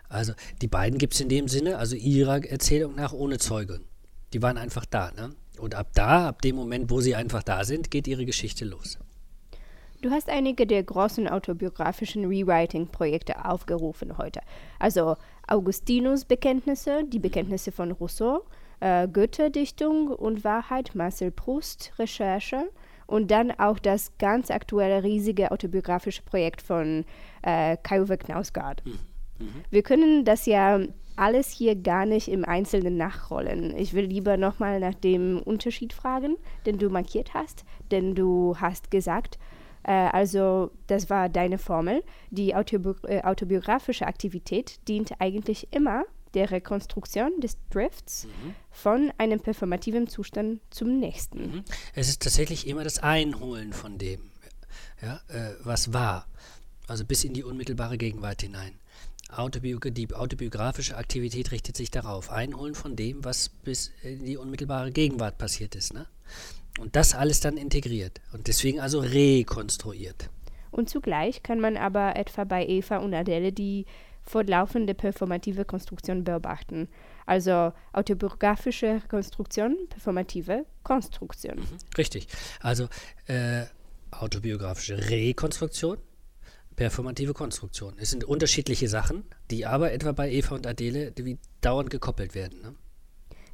Also 0.10 0.34
die 0.62 0.68
beiden 0.68 1.00
gibt 1.00 1.14
es 1.14 1.22
in 1.22 1.30
dem 1.30 1.48
Sinne, 1.48 1.78
also 1.78 1.96
ihrer 1.96 2.46
Erzählung 2.46 2.96
nach 2.96 3.14
ohne 3.14 3.40
Zeugen. 3.40 3.86
Die 4.32 4.42
waren 4.42 4.58
einfach 4.58 4.86
da, 4.86 5.12
ne? 5.12 5.32
Und 5.60 5.76
ab 5.76 5.90
da, 5.94 6.28
ab 6.28 6.42
dem 6.42 6.56
Moment, 6.56 6.90
wo 6.90 7.00
sie 7.00 7.16
einfach 7.16 7.44
da 7.44 7.64
sind, 7.64 7.92
geht 7.92 8.08
ihre 8.08 8.26
Geschichte 8.26 8.66
los. 8.66 8.98
Du 10.02 10.12
hast 10.12 10.28
einige 10.28 10.68
der 10.68 10.84
großen 10.84 11.30
autobiografischen 11.30 12.26
Rewriting-Projekte 12.26 13.46
aufgerufen 13.46 14.18
heute. 14.18 14.42
Also 14.78 15.16
Augustinus 15.48 16.26
Bekenntnisse, 16.26 17.04
die 17.08 17.20
Bekenntnisse 17.20 17.72
von 17.72 17.92
Rousseau, 17.92 18.44
äh, 18.84 19.08
Goethe-Dichtung 19.08 20.08
und 20.10 20.44
Wahrheit, 20.44 20.94
Marcel 20.94 21.32
Proust, 21.32 21.94
Recherche 21.98 22.70
und 23.08 23.32
dann 23.32 23.52
auch 23.52 23.80
das 23.80 24.12
ganz 24.18 24.52
aktuelle 24.52 25.04
riesige 25.04 25.52
autobiografische 25.52 26.22
Projekt 26.22 26.62
von 26.62 27.06
äh, 27.44 27.78
Kai-Uwe 27.82 28.18
Knausgard. 28.18 28.84
Mhm. 28.86 29.00
Wir 29.70 29.84
können 29.84 30.26
das 30.26 30.46
ja 30.46 30.82
alles 31.16 31.50
hier 31.50 31.76
gar 31.76 32.06
nicht 32.06 32.28
im 32.28 32.44
Einzelnen 32.44 32.98
nachrollen. 32.98 33.78
Ich 33.78 33.94
will 33.94 34.06
lieber 34.06 34.36
nochmal 34.36 34.80
nach 34.80 34.96
dem 34.96 35.40
Unterschied 35.40 35.94
fragen, 35.94 36.38
den 36.66 36.78
du 36.78 36.90
markiert 36.90 37.34
hast, 37.34 37.64
denn 37.92 38.16
du 38.16 38.56
hast 38.60 38.92
gesagt, 38.92 39.38
äh, 39.84 39.92
also 39.92 40.72
das 40.88 41.10
war 41.10 41.30
deine 41.30 41.58
Formel, 41.58 42.04
die 42.32 42.54
autobi 42.54 42.96
äh, 43.08 43.22
autobiografische 43.22 44.08
Aktivität 44.08 44.86
dient 44.90 45.14
eigentlich 45.20 45.70
immer 45.72 46.04
der 46.34 46.52
Rekonstruktion 46.52 47.40
des 47.42 47.58
Drifts 47.70 48.26
mhm. 48.26 48.56
von 48.72 49.14
einem 49.18 49.40
performativen 49.40 50.08
Zustand 50.08 50.62
zum 50.70 51.00
nächsten. 51.00 51.40
Mhm. 51.40 51.64
Es 51.94 52.10
ist 52.10 52.22
tatsächlich 52.22 52.68
immer 52.68 52.84
das 52.84 53.00
Einholen 53.00 53.74
von 53.74 53.98
dem, 53.98 54.32
ja, 55.02 55.22
äh, 55.28 55.56
was 55.64 55.94
war, 55.94 56.28
also 56.88 57.06
bis 57.06 57.24
in 57.24 57.34
die 57.34 57.44
unmittelbare 57.44 57.98
Gegenwart 57.98 58.42
hinein. 58.42 58.80
Autobiogra 59.30 59.90
die 59.90 60.14
autobiografische 60.14 60.96
Aktivität 60.96 61.52
richtet 61.52 61.76
sich 61.76 61.90
darauf, 61.90 62.30
Einholen 62.30 62.76
von 62.76 62.96
dem, 62.96 63.24
was 63.24 63.50
bis 63.50 63.92
in 64.04 64.26
die 64.26 64.38
unmittelbare 64.38 64.92
Gegenwart 64.92 65.38
passiert 65.38 65.76
ist. 65.76 65.94
Ne? 65.94 66.08
Und 66.80 66.96
das 66.96 67.16
alles 67.16 67.40
dann 67.40 67.58
integriert 67.58 68.22
und 68.32 68.48
deswegen 68.48 68.80
also 68.80 69.00
rekonstruiert. 69.00 70.30
Und 70.72 70.90
zugleich 70.90 71.44
kann 71.44 71.60
man 71.60 71.78
aber 71.78 72.16
etwa 72.16 72.46
bei 72.46 72.66
Eva 72.66 72.98
und 72.98 73.14
Adele 73.14 73.52
die 73.52 73.86
fortlaufende 74.26 74.94
performative 74.94 75.66
Konstruktion 75.66 76.24
beobachten. 76.24 76.88
Also 77.26 77.74
autobiografische 77.92 79.02
Konstruktion, 79.10 79.78
performative 79.90 80.66
Konstruktion. 80.84 81.58
Mhm, 81.58 81.78
richtig. 81.98 82.28
Also 82.60 82.88
äh, 83.28 83.64
autobiografische 84.12 85.10
Rekonstruktion, 85.10 85.98
performative 86.76 87.34
Konstruktion. 87.34 87.96
Es 87.98 88.12
sind 88.12 88.24
unterschiedliche 88.24 88.88
Sachen, 88.88 89.24
die 89.52 89.66
aber 89.66 89.92
etwa 89.92 90.12
bei 90.12 90.32
Eva 90.32 90.56
und 90.56 90.68
Adele 90.68 91.14
wie 91.18 91.38
dauernd 91.62 91.90
gekoppelt 91.90 92.36
werden. 92.36 92.62
Ne? 92.62 92.76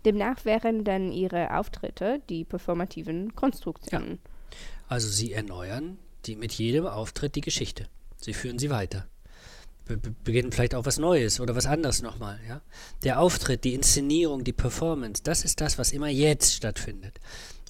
Demnach 0.05 0.45
wären 0.45 0.83
dann 0.83 1.11
ihre 1.11 1.57
Auftritte 1.57 2.21
die 2.29 2.45
performativen 2.45 3.35
Konstruktionen. 3.35 4.19
Ja. 4.23 4.57
Also 4.87 5.09
sie 5.09 5.33
erneuern 5.33 5.97
die 6.25 6.35
mit 6.35 6.53
jedem 6.53 6.85
Auftritt 6.85 7.35
die 7.35 7.41
Geschichte. 7.41 7.85
Sie 8.17 8.33
führen 8.33 8.59
sie 8.59 8.69
weiter. 8.69 9.07
Be 9.97 10.13
beginnen 10.23 10.51
vielleicht 10.51 10.75
auch 10.75 10.85
was 10.85 10.99
Neues 10.99 11.39
oder 11.39 11.55
was 11.55 11.65
anderes 11.65 12.01
nochmal. 12.01 12.39
Ja? 12.47 12.61
Der 13.03 13.19
Auftritt, 13.19 13.63
die 13.63 13.73
Inszenierung, 13.73 14.43
die 14.43 14.53
Performance, 14.53 15.23
das 15.23 15.43
ist 15.43 15.61
das, 15.61 15.77
was 15.77 15.91
immer 15.91 16.09
jetzt 16.09 16.53
stattfindet. 16.53 17.19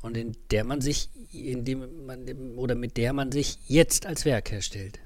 Und 0.02 0.18
in 0.18 0.36
der 0.52 0.64
man 0.64 0.82
sich, 0.82 1.10
in 1.32 1.66
dem 1.66 2.06
man 2.06 2.26
oder 2.56 2.76
mit 2.76 2.98
der 2.98 3.14
man 3.14 3.32
sich 3.32 3.58
jetzt 3.68 4.06
als 4.06 4.26
Werk 4.26 4.52
herstellt. 4.52 5.00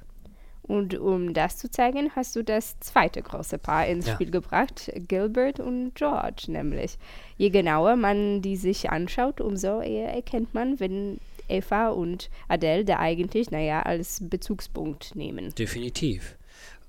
Und 0.64 0.98
um 0.98 1.34
das 1.34 1.58
zu 1.58 1.70
zeigen, 1.70 2.12
hast 2.16 2.36
du 2.36 2.44
das 2.44 2.80
zweite 2.80 3.22
große 3.22 3.58
Paar 3.58 3.86
ins 3.86 4.08
ja. 4.08 4.14
Spiel 4.14 4.32
gebracht, 4.32 4.92
Gilbert 5.10 5.60
und 5.60 5.94
George 5.94 6.46
nämlich. 6.48 6.98
Je 7.38 7.50
genauer 7.50 7.98
man 7.98 8.42
die 8.42 8.56
sich 8.56 8.90
anschaut, 8.90 9.42
umso 9.42 9.82
eher 9.82 10.14
erkennt 10.14 10.54
man, 10.54 10.80
wenn 10.80 11.20
Eva 11.50 11.90
und 11.90 12.30
Adele 12.48 12.86
da 12.86 13.00
eigentlich, 13.00 13.52
naja, 13.52 13.82
als 13.82 14.22
Bezugspunkt 14.22 15.16
nehmen. 15.16 15.54
Definitiv. 15.56 16.38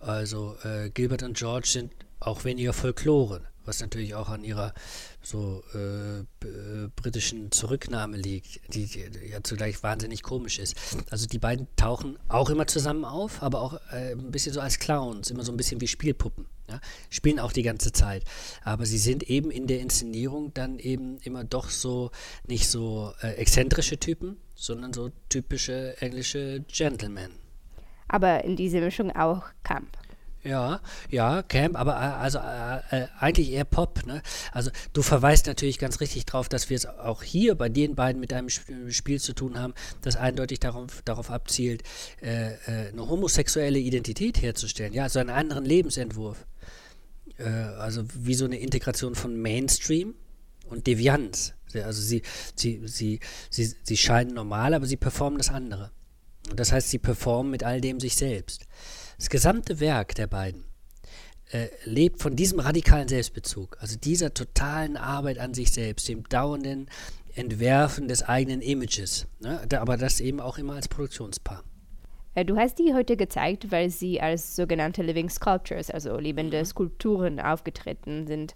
Also 0.05 0.57
äh, 0.65 0.91
Gilbert 0.91 1.23
und 1.23 1.37
George 1.37 1.69
sind 1.69 1.93
auch 2.21 2.45
weniger 2.45 2.73
Folklore 2.73 3.43
was 3.67 3.81
natürlich 3.81 4.15
auch 4.15 4.29
an 4.29 4.45
ihrer 4.45 4.75
so 5.23 5.63
äh, 5.75 6.19
äh, 6.21 6.25
britischen 6.97 7.51
Zurücknahme 7.51 8.17
liegt, 8.17 8.61
die, 8.75 8.87
die, 8.87 9.31
ja 9.31 9.43
zugleich 9.43 9.83
wahnsinnig 9.83 10.23
komisch 10.23 10.59
ist. 10.59 10.77
Also 11.11 11.27
die 11.27 11.39
beiden 11.39 11.67
tauchen 11.77 12.19
auch 12.29 12.51
immer 12.51 12.67
zusammen 12.67 13.05
auf, 13.05 13.43
aber 13.43 13.61
auch 13.61 13.81
äh, 13.93 14.13
ein 14.13 14.31
bisschen 14.31 14.53
so 14.53 14.61
als 14.61 14.79
Clowns, 14.79 15.31
immer 15.31 15.45
so 15.45 15.53
ein 15.53 15.57
bisschen 15.57 15.81
wie 15.81 15.89
Spielpuppen. 15.89 16.47
Ja? 16.69 16.81
Spielen 17.11 17.41
auch 17.41 17.53
die 17.53 17.63
ganze 17.63 17.93
Zeit. 17.93 18.25
Aber 18.63 18.87
sie 18.87 18.99
sind 18.99 19.23
eben 19.25 19.51
in 19.51 19.67
der 19.67 19.81
Inszenierung 19.81 20.53
dann 20.55 20.79
eben 20.79 21.19
immer 21.19 21.45
doch 21.45 21.71
so, 21.71 22.11
nicht 22.47 22.69
so 22.69 23.13
äh, 23.23 23.35
exzentrische 23.35 23.99
Typen, 23.99 24.37
sondern 24.55 24.93
so 24.93 25.11
typische 25.29 25.97
englische 26.01 26.65
Gentlemen. 26.69 27.44
Aber 28.09 28.45
in 28.45 28.57
dieser 28.57 28.81
Mischung 28.81 29.15
auch 29.15 29.43
Camp. 29.63 29.97
Ja, 30.45 30.81
ja, 31.11 31.43
Camp, 31.43 31.75
aber 31.75 31.93
äh, 31.93 32.21
also 32.21 32.39
äh, 32.39 33.05
äh, 33.05 33.07
eigentlich 33.19 33.51
eher 33.51 33.65
Pop. 33.65 34.05
Ne? 34.07 34.23
Also 34.53 34.71
du 34.93 35.01
verweist 35.01 35.47
natürlich 35.47 35.79
ganz 35.79 36.01
richtig 36.01 36.27
darauf, 36.27 36.51
dass 36.51 36.69
wir 36.69 36.77
es 36.77 36.85
auch 36.85 37.23
hier 37.23 37.55
bei 37.55 37.71
den 37.71 37.95
beiden 37.95 38.21
mit 38.21 38.31
einem 38.31 38.51
Spiel 38.51 39.21
zu 39.21 39.33
tun 39.33 39.59
haben, 39.59 39.73
das 40.03 40.17
eindeutig 40.17 40.61
darauf, 40.61 41.01
darauf 41.07 41.31
abzielt, 41.31 41.83
äh, 42.21 42.53
äh, 42.53 42.89
eine 42.93 43.09
homosexuelle 43.09 43.79
Identität 43.79 44.43
herzustellen. 44.43 44.93
Ja, 44.93 45.05
also 45.05 45.19
einen 45.19 45.31
anderen 45.31 45.65
Lebensentwurf. 45.65 46.45
Äh, 47.39 47.45
also 47.45 48.05
wie 48.15 48.35
so 48.35 48.45
eine 48.45 48.59
Integration 48.59 49.15
von 49.15 49.41
Mainstream 49.41 50.15
und 50.69 50.87
Devianz. 50.87 51.55
Also 51.75 52.03
sie, 52.03 52.23
sie, 52.55 52.83
sie, 52.85 53.21
sie, 53.49 53.75
sie 53.83 53.97
scheinen 53.97 54.35
normal, 54.35 54.75
aber 54.75 54.85
sie 54.85 54.99
performen 54.99 55.39
das 55.39 55.49
andere. 55.49 55.91
Das 56.55 56.73
heißt, 56.73 56.91
sie 56.91 56.99
performen 56.99 57.51
mit 57.51 57.65
all 57.65 57.81
dem 57.81 58.01
sich 58.01 58.17
selbst. 58.17 58.67
Das 59.17 59.31
gesamte 59.31 59.81
Werk 59.81 60.15
der 60.15 60.27
beiden 60.27 60.65
äh, 61.51 61.69
lebt 61.85 62.21
von 62.21 62.37
diesem 62.37 62.61
radikalen 62.61 63.09
Selbstbezug, 63.09 63.77
also 63.81 63.97
dieser 63.97 64.35
totalen 64.35 64.97
Arbeit 64.97 65.39
an 65.39 65.55
sich 65.55 65.73
selbst, 65.73 66.09
dem 66.09 66.29
dauernden 66.29 66.89
Entwerfen 67.35 68.09
des 68.09 68.23
eigenen 68.23 68.61
Images, 68.61 69.27
ne? 69.41 69.61
aber 69.79 69.97
das 69.97 70.21
eben 70.21 70.41
auch 70.41 70.59
immer 70.59 70.75
als 70.75 70.89
Produktionspaar. 70.89 71.65
Äh, 72.35 72.45
du 72.45 72.57
hast 72.57 72.79
die 72.79 72.95
heute 72.95 73.17
gezeigt, 73.17 73.71
weil 73.71 73.91
sie 73.91 74.21
als 74.21 74.57
sogenannte 74.57 75.03
Living 75.03 75.31
Sculptures, 75.31 75.91
also 75.91 76.19
lebende 76.19 76.59
mhm. 76.59 76.65
Skulpturen, 76.65 77.41
aufgetreten 77.41 78.27
sind. 78.27 78.55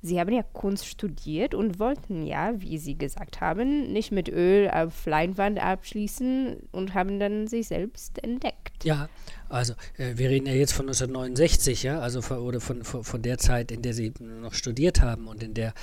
Sie 0.00 0.20
haben 0.20 0.32
ja 0.32 0.42
Kunst 0.42 0.86
studiert 0.86 1.54
und 1.54 1.80
wollten 1.80 2.24
ja, 2.24 2.52
wie 2.60 2.78
Sie 2.78 2.96
gesagt 2.96 3.40
haben, 3.40 3.92
nicht 3.92 4.12
mit 4.12 4.28
Öl 4.28 4.70
auf 4.70 5.06
Leinwand 5.06 5.58
abschließen 5.58 6.68
und 6.70 6.94
haben 6.94 7.18
dann 7.18 7.48
sich 7.48 7.68
selbst 7.68 8.22
entdeckt. 8.22 8.84
Ja, 8.84 9.08
also 9.48 9.74
äh, 9.96 10.16
wir 10.16 10.30
reden 10.30 10.46
ja 10.46 10.52
jetzt 10.52 10.72
von 10.72 10.86
1969, 10.86 11.82
ja, 11.82 11.98
also 11.98 12.22
von, 12.22 12.38
oder 12.38 12.60
von, 12.60 12.84
von, 12.84 13.02
von, 13.02 13.22
der 13.22 13.38
Zeit, 13.38 13.72
in 13.72 13.82
der 13.82 13.92
Sie 13.92 14.12
noch 14.20 14.54
studiert 14.54 15.00
haben 15.00 15.26
und 15.26 15.42
in 15.42 15.54
der 15.54 15.74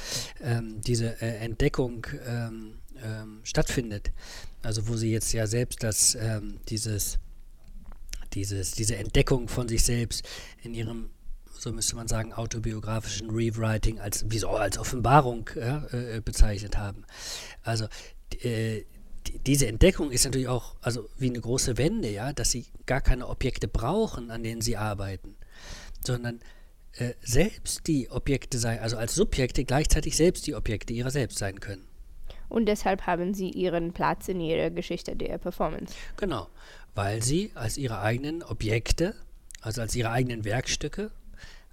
ähm, 0.42 0.80
diese 0.82 1.22
äh, 1.22 1.38
Entdeckung 1.40 2.08
ähm, 2.26 2.76
ähm, 3.04 3.40
stattfindet. 3.44 4.12
Also 4.62 4.88
wo 4.88 4.96
Sie 4.96 5.12
jetzt 5.12 5.34
ja 5.34 5.46
selbst 5.46 5.84
das, 5.84 6.16
ähm, 6.16 6.60
dieses, 6.70 7.20
dieses, 8.34 8.72
diese 8.72 8.96
Entdeckung 8.96 9.50
von 9.50 9.68
sich 9.68 9.84
selbst 9.84 10.26
in 10.64 10.74
Ihrem 10.74 11.10
so 11.58 11.72
müsste 11.72 11.96
man 11.96 12.08
sagen, 12.08 12.34
autobiografischen 12.34 13.30
Rewriting 13.30 14.00
als, 14.00 14.26
wie 14.30 14.38
so, 14.38 14.50
als 14.50 14.78
Offenbarung 14.78 15.50
ja, 15.56 15.86
äh, 15.92 16.22
bezeichnet 16.22 16.78
haben. 16.78 17.06
Also 17.64 17.86
äh, 18.42 18.84
diese 19.46 19.68
Entdeckung 19.68 20.12
ist 20.12 20.26
natürlich 20.26 20.48
auch 20.48 20.76
also 20.82 21.10
wie 21.18 21.30
eine 21.30 21.40
große 21.40 21.78
Wende, 21.78 22.10
ja, 22.10 22.34
dass 22.34 22.52
sie 22.52 22.66
gar 22.86 23.02
keine 23.02 23.28
Objekte 23.28 23.68
brauchen, 23.68 24.32
an 24.32 24.44
denen 24.44 24.62
sie 24.62 24.78
arbeiten, 24.78 25.36
sondern 26.06 26.40
äh, 26.94 27.14
selbst 27.22 27.88
die 27.88 28.10
Objekte 28.10 28.58
sein, 28.58 28.80
also 28.80 28.98
als 28.98 29.16
Subjekte 29.16 29.66
gleichzeitig 29.66 30.16
selbst 30.16 30.48
die 30.48 30.56
Objekte 30.56 30.94
ihrer 30.94 31.12
selbst 31.12 31.40
sein 31.40 31.60
können. 31.60 31.88
Und 32.48 32.68
deshalb 32.68 33.08
haben 33.08 33.34
sie 33.34 33.50
ihren 33.50 33.92
Platz 33.92 34.28
in 34.28 34.40
ihrer 34.40 34.70
Geschichte 34.70 35.16
der 35.16 35.38
Performance. 35.38 35.94
Genau, 36.18 36.48
weil 36.94 37.22
sie 37.24 37.52
als 37.56 37.78
ihre 37.78 38.00
eigenen 38.00 38.44
Objekte, 38.44 39.16
also 39.62 39.82
als 39.82 39.96
ihre 39.96 40.12
eigenen 40.12 40.46
Werkstücke 40.46 41.12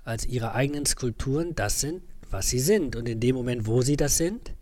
als 0.04 0.26
ihre 0.26 0.54
eigenen 0.54 0.86
Skulpturen 0.86 1.54
das 1.54 1.80
sind, 1.80 2.02
was 2.30 2.48
sie 2.48 2.60
sind. 2.60 2.96
Und 2.96 3.08
in 3.08 3.20
dem 3.20 3.36
Moment, 3.36 3.66
wo 3.66 3.82
sie 3.82 3.96
das 3.96 4.16
sind, 4.16 4.54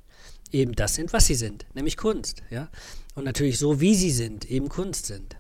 eben 0.53 0.73
das 0.73 0.95
sind, 0.95 1.13
was 1.13 1.27
sie 1.27 1.35
sind, 1.35 1.67
nämlich 1.75 1.97
Kunst. 1.97 2.43
Ja? 2.51 2.69
Und 3.15 3.25
natürlich 3.25 3.59
so, 3.59 3.81
wie 3.81 3.95
sie 3.95 4.11
sind, 4.11 4.51
eben 4.51 4.69
Kunst 4.69 5.07
sind. 5.07 5.37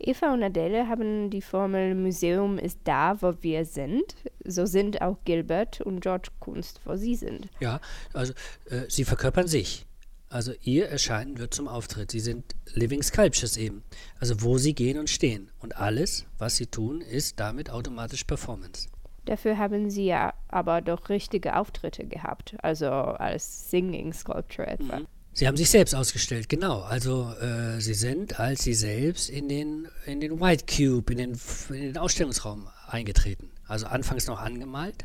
Eva 0.00 0.32
und 0.32 0.44
Adele 0.44 0.86
haben 0.88 1.28
die 1.28 1.42
Formel 1.42 1.96
Museum 1.96 2.56
ist 2.56 2.78
da, 2.84 3.20
wo 3.20 3.34
wir 3.40 3.64
sind. 3.64 4.14
So 4.44 4.64
sind 4.64 5.02
auch 5.02 5.18
Gilbert 5.24 5.80
und 5.80 6.00
George 6.00 6.28
Kunst, 6.38 6.80
wo 6.84 6.94
sie 6.94 7.16
sind. 7.16 7.48
Ja, 7.58 7.80
also 8.12 8.32
äh, 8.70 8.82
sie 8.88 9.04
verkörpern 9.04 9.48
sich. 9.48 9.86
Also 10.30 10.52
ihr 10.62 10.88
Erscheinen 10.88 11.38
wird 11.38 11.52
zum 11.52 11.66
Auftritt. 11.66 12.12
Sie 12.12 12.20
sind 12.20 12.54
Living 12.74 13.02
Sculptures 13.02 13.56
eben. 13.56 13.82
Also 14.20 14.42
wo 14.42 14.58
sie 14.58 14.74
gehen 14.74 14.98
und 14.98 15.10
stehen. 15.10 15.50
Und 15.58 15.76
alles, 15.76 16.26
was 16.38 16.56
sie 16.56 16.66
tun, 16.66 17.00
ist 17.00 17.40
damit 17.40 17.70
automatisch 17.70 18.22
Performance. 18.24 18.88
Dafür 19.28 19.58
haben 19.58 19.90
sie 19.90 20.06
ja 20.06 20.32
aber 20.48 20.80
doch 20.80 21.10
richtige 21.10 21.56
Auftritte 21.56 22.06
gehabt, 22.06 22.56
also 22.62 22.88
als 22.88 23.68
Singing 23.68 24.14
Sculpture 24.14 24.66
etwa. 24.66 25.00
Mhm. 25.00 25.06
Sie 25.34 25.46
haben 25.46 25.56
sich 25.58 25.68
selbst 25.68 25.94
ausgestellt, 25.94 26.48
genau. 26.48 26.80
Also 26.80 27.34
äh, 27.34 27.78
sie 27.78 27.92
sind 27.92 28.40
als 28.40 28.62
sie 28.62 28.72
selbst 28.72 29.28
in 29.28 29.50
den, 29.50 29.86
in 30.06 30.20
den 30.20 30.40
White 30.40 30.64
Cube, 30.64 31.12
in 31.12 31.18
den, 31.18 31.40
in 31.68 31.92
den 31.92 31.98
Ausstellungsraum 31.98 32.68
eingetreten. 32.86 33.50
Also 33.66 33.86
anfangs 33.86 34.26
noch 34.28 34.40
angemalt, 34.40 35.04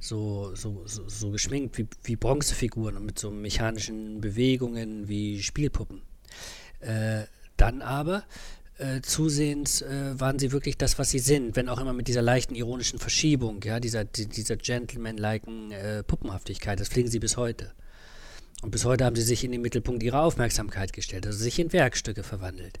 so, 0.00 0.56
so, 0.56 0.82
so, 0.86 1.08
so 1.08 1.30
geschminkt 1.30 1.78
wie, 1.78 1.86
wie 2.02 2.16
Bronzefiguren 2.16 2.96
und 2.96 3.06
mit 3.06 3.20
so 3.20 3.30
mechanischen 3.30 4.20
Bewegungen 4.20 5.06
wie 5.06 5.40
Spielpuppen. 5.40 6.02
Äh, 6.80 7.26
dann 7.56 7.80
aber 7.80 8.24
äh, 8.82 9.00
zusehends 9.02 9.82
äh, 9.82 10.18
waren 10.18 10.38
sie 10.38 10.52
wirklich 10.52 10.76
das, 10.76 10.98
was 10.98 11.10
sie 11.10 11.20
sind, 11.20 11.56
wenn 11.56 11.68
auch 11.68 11.80
immer 11.80 11.92
mit 11.92 12.08
dieser 12.08 12.22
leichten 12.22 12.54
ironischen 12.54 12.98
Verschiebung, 12.98 13.62
ja, 13.62 13.80
dieser, 13.80 14.04
die, 14.04 14.26
dieser 14.26 14.56
gentleman-liken 14.56 15.70
äh, 15.70 16.02
Puppenhaftigkeit, 16.02 16.80
das 16.80 16.88
pflegen 16.88 17.08
sie 17.08 17.20
bis 17.20 17.36
heute. 17.36 17.72
Und 18.62 18.70
bis 18.70 18.84
heute 18.84 19.04
haben 19.04 19.16
sie 19.16 19.22
sich 19.22 19.44
in 19.44 19.52
den 19.52 19.62
Mittelpunkt 19.62 20.02
ihrer 20.02 20.22
Aufmerksamkeit 20.22 20.92
gestellt, 20.92 21.26
also 21.26 21.38
sich 21.38 21.58
in 21.58 21.72
Werkstücke 21.72 22.22
verwandelt. 22.22 22.80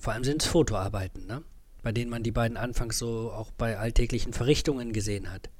Vor 0.00 0.12
allem 0.12 0.24
sind 0.24 0.42
es 0.42 0.48
Fotoarbeiten, 0.48 1.26
ne? 1.26 1.42
bei 1.82 1.92
denen 1.92 2.10
man 2.10 2.22
die 2.22 2.32
beiden 2.32 2.56
anfangs 2.56 2.98
so 2.98 3.30
auch 3.30 3.50
bei 3.52 3.78
alltäglichen 3.78 4.32
Verrichtungen 4.32 4.92
gesehen 4.92 5.32
hat. 5.32 5.50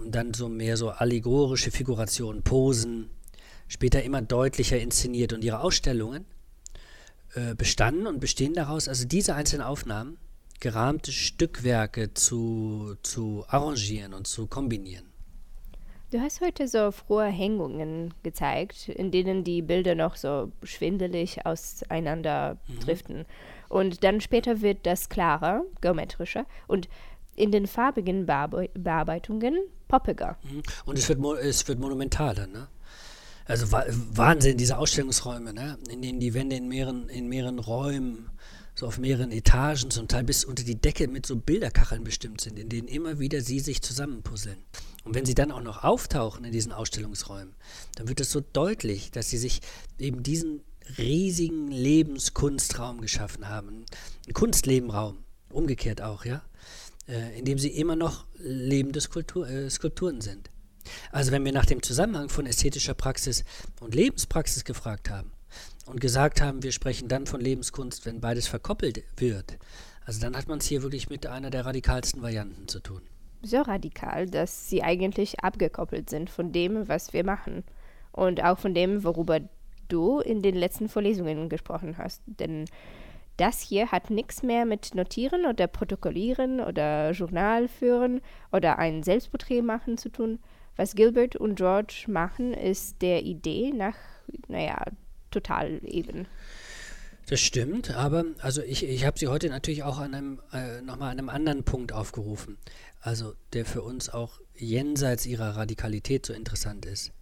Und 0.00 0.14
dann 0.14 0.34
so 0.34 0.48
mehr 0.48 0.76
so 0.76 0.90
allegorische 0.90 1.70
Figurationen, 1.70 2.42
Posen, 2.42 3.10
später 3.66 4.02
immer 4.02 4.22
deutlicher 4.22 4.78
inszeniert. 4.78 5.32
Und 5.32 5.42
ihre 5.42 5.60
Ausstellungen 5.60 6.24
äh, 7.34 7.54
bestanden 7.54 8.06
und 8.06 8.20
bestehen 8.20 8.54
daraus, 8.54 8.88
also 8.88 9.06
diese 9.06 9.34
einzelnen 9.34 9.62
Aufnahmen, 9.62 10.18
gerahmte 10.60 11.12
Stückwerke 11.12 12.12
zu, 12.14 12.96
zu 13.02 13.44
arrangieren 13.48 14.14
und 14.14 14.26
zu 14.26 14.46
kombinieren. 14.46 15.06
Du 16.10 16.20
hast 16.20 16.40
heute 16.40 16.66
so 16.66 16.90
frohe 16.90 17.26
Hängungen 17.26 18.12
gezeigt, 18.24 18.88
in 18.88 19.12
denen 19.12 19.44
die 19.44 19.62
Bilder 19.62 19.94
noch 19.94 20.16
so 20.16 20.50
schwindelig 20.64 21.46
auseinander 21.46 22.58
mhm. 22.66 22.80
driften. 22.80 23.26
Und 23.68 24.02
dann 24.02 24.20
später 24.20 24.60
wird 24.60 24.84
das 24.86 25.08
klarer, 25.08 25.62
geometrischer 25.80 26.46
und 26.66 26.88
in 27.36 27.52
den 27.52 27.68
farbigen 27.68 28.26
Bearbe 28.26 28.68
Bearbeitungen 28.74 29.56
poppiger. 29.86 30.36
Mhm. 30.42 30.62
Und 30.84 30.98
es 30.98 31.08
wird, 31.08 31.20
es 31.42 31.68
wird 31.68 31.78
monumentaler, 31.78 32.48
ne? 32.48 32.66
Also 33.50 33.72
Wahnsinn, 33.72 34.58
diese 34.58 34.78
Ausstellungsräume, 34.78 35.52
ne? 35.52 35.76
in 35.88 36.02
denen 36.02 36.20
die 36.20 36.34
Wände 36.34 36.54
in 36.54 36.68
mehreren, 36.68 37.08
in 37.08 37.28
mehreren 37.28 37.58
Räumen, 37.58 38.30
so 38.76 38.86
auf 38.86 38.96
mehreren 38.96 39.32
Etagen, 39.32 39.90
zum 39.90 40.06
Teil 40.06 40.22
bis 40.22 40.44
unter 40.44 40.62
die 40.62 40.80
Decke 40.80 41.08
mit 41.08 41.26
so 41.26 41.34
Bilderkacheln 41.34 42.04
bestimmt 42.04 42.40
sind, 42.40 42.60
in 42.60 42.68
denen 42.68 42.86
immer 42.86 43.18
wieder 43.18 43.40
sie 43.40 43.58
sich 43.58 43.82
zusammenpuzzeln. 43.82 44.58
Und 45.02 45.16
wenn 45.16 45.26
sie 45.26 45.34
dann 45.34 45.50
auch 45.50 45.62
noch 45.62 45.82
auftauchen 45.82 46.44
in 46.44 46.52
diesen 46.52 46.70
Ausstellungsräumen, 46.70 47.56
dann 47.96 48.06
wird 48.06 48.20
es 48.20 48.30
so 48.30 48.40
deutlich, 48.40 49.10
dass 49.10 49.30
sie 49.30 49.38
sich 49.38 49.62
eben 49.98 50.22
diesen 50.22 50.60
riesigen 50.96 51.72
Lebenskunstraum 51.72 53.00
geschaffen 53.00 53.48
haben. 53.48 53.84
Ein 54.28 54.32
Kunstlebenraum, 54.32 55.24
umgekehrt 55.48 56.02
auch, 56.02 56.24
ja, 56.24 56.44
äh, 57.08 57.36
in 57.36 57.44
dem 57.46 57.58
sie 57.58 57.70
immer 57.70 57.96
noch 57.96 58.26
lebende 58.38 59.00
Skulptur, 59.00 59.48
äh, 59.48 59.68
Skulpturen 59.68 60.20
sind. 60.20 60.50
Also 61.12 61.32
wenn 61.32 61.44
wir 61.44 61.52
nach 61.52 61.66
dem 61.66 61.82
Zusammenhang 61.82 62.28
von 62.28 62.46
ästhetischer 62.46 62.94
Praxis 62.94 63.44
und 63.80 63.94
Lebenspraxis 63.94 64.64
gefragt 64.64 65.10
haben 65.10 65.32
und 65.86 66.00
gesagt 66.00 66.40
haben, 66.40 66.62
wir 66.62 66.72
sprechen 66.72 67.08
dann 67.08 67.26
von 67.26 67.40
Lebenskunst, 67.40 68.06
wenn 68.06 68.20
beides 68.20 68.46
verkoppelt 68.46 69.02
wird, 69.16 69.58
also 70.04 70.20
dann 70.20 70.36
hat 70.36 70.48
man 70.48 70.58
es 70.58 70.66
hier 70.66 70.82
wirklich 70.82 71.08
mit 71.10 71.26
einer 71.26 71.50
der 71.50 71.66
radikalsten 71.66 72.22
Varianten 72.22 72.68
zu 72.68 72.80
tun 72.80 73.02
so 73.42 73.62
radikal, 73.62 74.26
dass 74.26 74.68
sie 74.68 74.82
eigentlich 74.82 75.40
abgekoppelt 75.40 76.10
sind 76.10 76.30
von 76.30 76.52
dem, 76.52 76.88
was 76.88 77.12
wir 77.12 77.24
machen. 77.24 77.64
Und 78.12 78.42
auch 78.42 78.58
von 78.58 78.74
dem, 78.74 79.04
worüber 79.04 79.40
du 79.88 80.20
in 80.20 80.42
den 80.42 80.54
letzten 80.54 80.88
Vorlesungen 80.88 81.48
gesprochen 81.48 81.96
hast. 81.98 82.22
Denn 82.26 82.64
das 83.36 83.60
hier 83.60 83.90
hat 83.90 84.10
nichts 84.10 84.42
mehr 84.42 84.66
mit 84.66 84.94
Notieren 84.94 85.46
oder 85.46 85.66
Protokollieren 85.66 86.60
oder 86.60 87.12
Journal 87.12 87.68
führen 87.68 88.20
oder 88.52 88.78
ein 88.78 89.02
Selbstporträt 89.02 89.62
machen 89.62 89.96
zu 89.96 90.10
tun. 90.10 90.38
Was 90.80 90.94
Gilbert 90.94 91.36
und 91.36 91.56
George 91.56 92.04
machen, 92.08 92.54
ist 92.54 93.02
der 93.02 93.22
Idee 93.22 93.72
nach, 93.72 93.96
naja, 94.48 94.82
total 95.30 95.80
eben. 95.84 96.26
Das 97.28 97.40
stimmt, 97.40 97.90
aber 97.94 98.24
also 98.40 98.62
ich, 98.62 98.84
ich 98.84 99.04
habe 99.04 99.18
sie 99.18 99.28
heute 99.28 99.50
natürlich 99.50 99.82
auch 99.82 99.98
an 99.98 100.14
einem, 100.14 100.40
äh, 100.52 100.80
nochmal 100.80 101.12
an 101.12 101.18
einem 101.18 101.28
anderen 101.28 101.64
Punkt 101.64 101.92
aufgerufen 101.92 102.56
also 103.00 103.34
der 103.52 103.64
für 103.64 103.82
uns 103.82 104.10
auch 104.10 104.40
jenseits 104.54 105.26
ihrer 105.26 105.56
Radikalität 105.56 106.26
so 106.26 106.32
interessant 106.32 106.86
ist. 106.86 107.12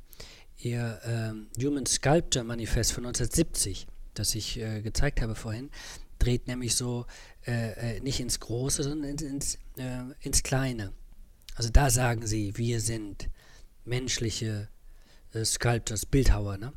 Ihr 0.58 1.00
ähm, 1.04 1.48
Human 1.62 1.86
Sculpture 1.86 2.44
Manifest 2.44 2.92
von 2.92 3.06
1970, 3.06 3.86
das 4.14 4.34
ich 4.34 4.58
äh, 4.58 4.82
gezeigt 4.82 5.20
habe 5.20 5.36
vorhin, 5.36 5.70
dreht 6.18 6.48
nämlich 6.48 6.74
so 6.74 7.06
äh, 7.46 7.96
äh, 7.96 8.00
nicht 8.00 8.18
ins 8.18 8.40
Große, 8.40 8.82
sondern 8.82 9.10
ins, 9.10 9.22
ins, 9.22 9.54
äh, 9.76 10.02
ins, 10.20 10.42
Kleine. 10.42 10.92
Also 11.54 11.70
da 11.70 11.90
sagen 11.90 12.26
sie, 12.26 12.56
wir 12.56 12.80
sind 12.80 13.28
menschliche 13.88 14.68
äh, 15.32 15.44
Sculptors, 15.44 16.06
Bildhauer. 16.06 16.58
Ne? 16.58 16.72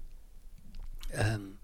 Ähm, 1.13 1.57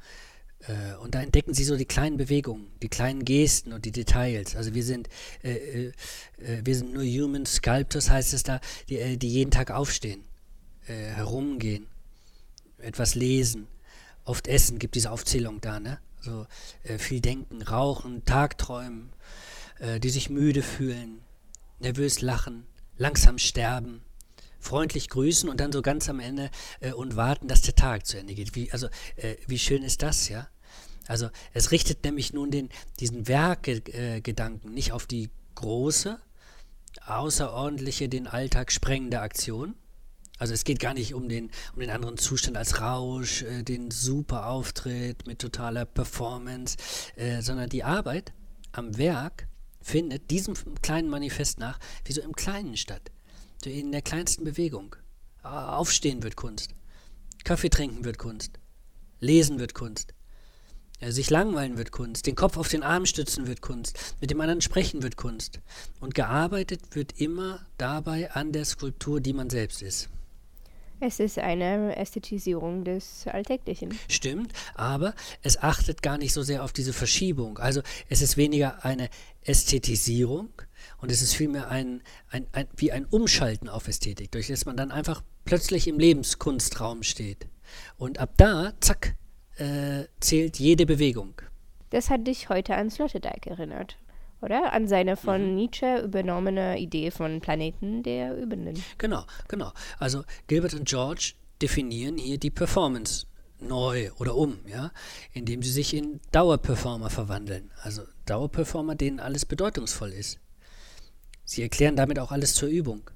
äh, 0.68 0.96
und 1.02 1.16
da 1.16 1.22
entdecken 1.22 1.54
sie 1.54 1.64
so 1.64 1.76
die 1.76 1.86
kleinen 1.86 2.18
Bewegungen, 2.18 2.72
die 2.82 2.90
kleinen 2.90 3.26
Gesten 3.26 3.74
und 3.74 3.86
die 3.86 3.92
Details. 3.92 4.56
Also 4.56 4.74
wir 4.74 4.84
sind, 4.84 5.10
äh, 5.44 5.52
äh, 5.52 5.92
äh 6.40 6.62
wir 6.64 6.76
sind 6.76 6.94
nur 6.94 7.04
Human 7.04 7.46
Sculptors, 7.46 8.10
heißt 8.10 8.34
es 8.34 8.44
da, 8.44 8.60
die, 8.90 8.98
äh, 8.98 9.18
die 9.18 9.30
jeden 9.30 9.52
Tag 9.52 9.72
aufstehen, 9.72 10.24
herumgehen, 10.88 11.86
etwas 12.78 13.14
lesen, 13.14 13.68
oft 14.24 14.48
essen, 14.48 14.80
gibt 14.80 14.96
diese 14.96 15.12
Aufzählung 15.12 15.60
da, 15.60 15.82
ne? 15.82 16.00
So 16.22 16.48
viel 16.98 17.20
denken, 17.20 17.62
rauchen, 17.62 18.24
Tagträumen, 18.24 19.10
die 20.02 20.10
sich 20.10 20.30
müde 20.30 20.64
fühlen, 20.64 21.20
nervös 21.82 22.22
lachen, 22.22 22.66
langsam 22.96 23.38
sterben 23.38 24.02
freundlich 24.68 25.10
grüßen 25.10 25.50
und 25.50 25.60
dann 25.60 25.72
so 25.72 25.82
ganz 25.82 26.10
am 26.10 26.20
Ende 26.20 26.50
äh, 26.82 26.92
und 26.92 27.16
warten, 27.16 27.48
dass 27.48 27.62
der 27.62 27.76
Tag 27.76 28.06
zu 28.06 28.18
Ende 28.18 28.36
geht. 28.36 28.56
Wie, 28.56 28.72
also, 28.72 28.88
äh, 29.16 29.36
wie 29.48 29.60
schön 29.60 29.84
ist 29.84 30.02
das, 30.02 30.30
ja? 30.30 30.48
Also, 31.08 31.30
es 31.54 31.72
richtet 31.72 32.04
nämlich 32.04 32.34
nun 32.34 32.52
den, 32.52 32.70
diesen 33.00 33.28
Werkgedanken 33.28 34.70
äh, 34.72 34.74
nicht 34.74 34.92
auf 34.92 35.08
die 35.08 35.30
große, 35.56 36.20
außerordentliche, 37.06 38.10
den 38.10 38.28
Alltag 38.28 38.72
sprengende 38.72 39.22
Aktion. 39.22 39.76
Also 40.40 40.54
es 40.54 40.66
geht 40.66 40.80
gar 40.80 40.94
nicht 40.94 41.16
um 41.16 41.30
den, 41.30 41.50
um 41.74 41.80
den 41.80 41.90
anderen 41.90 42.18
Zustand 42.18 42.58
als 42.58 42.80
Rausch, 42.80 43.42
äh, 43.42 43.64
den 43.64 43.90
super 43.90 44.48
Auftritt 44.48 45.26
mit 45.26 45.40
totaler 45.40 45.86
Performance, 45.86 46.78
äh, 47.16 47.42
sondern 47.42 47.70
die 47.70 47.84
Arbeit 47.84 48.34
am 48.72 48.98
Werk 48.98 49.48
findet 49.82 50.30
diesem 50.30 50.56
kleinen 50.82 51.10
Manifest 51.10 51.58
nach, 51.58 51.80
wie 52.06 52.14
so 52.14 52.22
im 52.22 52.36
Kleinen 52.36 52.78
statt 52.78 53.10
in 53.66 53.92
der 53.92 54.02
kleinsten 54.02 54.44
Bewegung. 54.44 54.96
Aufstehen 55.44 56.24
wird 56.24 56.36
Kunst. 56.36 56.72
Kaffee 57.44 57.70
trinken 57.70 58.04
wird 58.04 58.18
Kunst. 58.18 58.60
Lesen 59.20 59.60
wird 59.60 59.74
Kunst. 59.74 60.14
Sich 61.00 61.30
langweilen 61.30 61.78
wird 61.78 61.92
Kunst. 61.92 62.26
Den 62.26 62.36
Kopf 62.36 62.58
auf 62.58 62.70
den 62.70 62.84
Arm 62.84 63.06
stützen 63.06 63.48
wird 63.48 63.62
Kunst. 63.62 64.16
Mit 64.20 64.32
dem 64.32 64.42
anderen 64.42 64.62
sprechen 64.62 65.04
wird 65.04 65.16
Kunst. 65.16 65.60
Und 66.00 66.16
gearbeitet 66.16 66.96
wird 66.96 67.20
immer 67.20 67.66
dabei 67.78 68.32
an 68.32 68.52
der 68.52 68.66
Skulptur, 68.66 69.22
die 69.22 69.34
man 69.34 69.50
selbst 69.50 69.82
ist. 69.82 70.10
Es 71.00 71.20
ist 71.20 71.38
eine 71.38 71.96
Ästhetisierung 71.96 72.84
des 72.84 73.28
Alltäglichen. 73.28 73.98
Stimmt, 74.10 74.52
aber 74.74 75.14
es 75.44 75.62
achtet 75.62 76.02
gar 76.02 76.18
nicht 76.18 76.34
so 76.34 76.42
sehr 76.42 76.64
auf 76.64 76.74
diese 76.74 76.92
Verschiebung. 76.92 77.60
Also 77.60 77.82
es 78.10 78.24
ist 78.24 78.36
weniger 78.36 78.84
eine 78.84 79.10
Ästhetisierung, 79.44 80.50
und 81.00 81.12
es 81.12 81.22
ist 81.22 81.34
vielmehr 81.34 81.70
ein, 81.70 82.02
ein, 82.30 82.48
ein, 82.52 82.68
wie 82.76 82.92
ein 82.92 83.06
Umschalten 83.06 83.70
auf 83.70 83.88
Ästhetik, 83.88 84.32
durch 84.32 84.48
das 84.48 84.66
man 84.66 84.78
dann 84.78 84.92
einfach 84.92 85.24
plötzlich 85.46 85.88
im 85.88 86.00
Lebenskunstraum 86.00 87.04
steht. 87.04 87.48
Und 87.98 88.20
ab 88.20 88.32
da, 88.38 88.74
zack, 88.80 89.16
äh, 89.58 90.06
zählt 90.20 90.60
jede 90.60 90.86
Bewegung. 90.86 91.42
Das 91.90 92.10
hat 92.10 92.28
dich 92.28 92.50
heute 92.50 92.76
an 92.76 92.90
Sloterdijk 92.90 93.48
erinnert, 93.48 93.98
oder? 94.42 94.74
An 94.74 94.88
seine 94.88 95.16
von 95.16 95.52
mhm. 95.52 95.56
Nietzsche 95.56 96.02
übernommene 96.04 96.80
Idee 96.80 97.12
von 97.12 97.40
Planeten 97.40 98.04
der 98.04 98.38
Übenden. 98.38 98.84
Genau, 98.98 99.24
genau. 99.48 99.72
Also 100.00 100.24
Gilbert 100.48 100.74
und 100.74 100.88
George 100.88 101.34
definieren 101.62 102.18
hier 102.18 102.38
die 102.38 102.52
Performance 102.52 103.26
neu 103.60 104.12
oder 104.20 104.36
um, 104.36 104.60
ja, 104.68 104.92
indem 105.34 105.64
sie 105.64 105.72
sich 105.72 105.94
in 105.94 106.20
Dauerperformer 106.32 107.10
verwandeln. 107.10 107.72
Also 107.82 108.04
Dauerperformer, 108.26 108.96
denen 108.96 109.20
alles 109.20 109.46
bedeutungsvoll 109.46 110.12
ist. 110.12 110.40
Sie 111.48 111.62
erklären 111.62 111.96
damit 111.96 112.20
auch 112.20 112.32
alles 112.32 112.54
zur 112.56 112.68
Übung. 112.68 113.10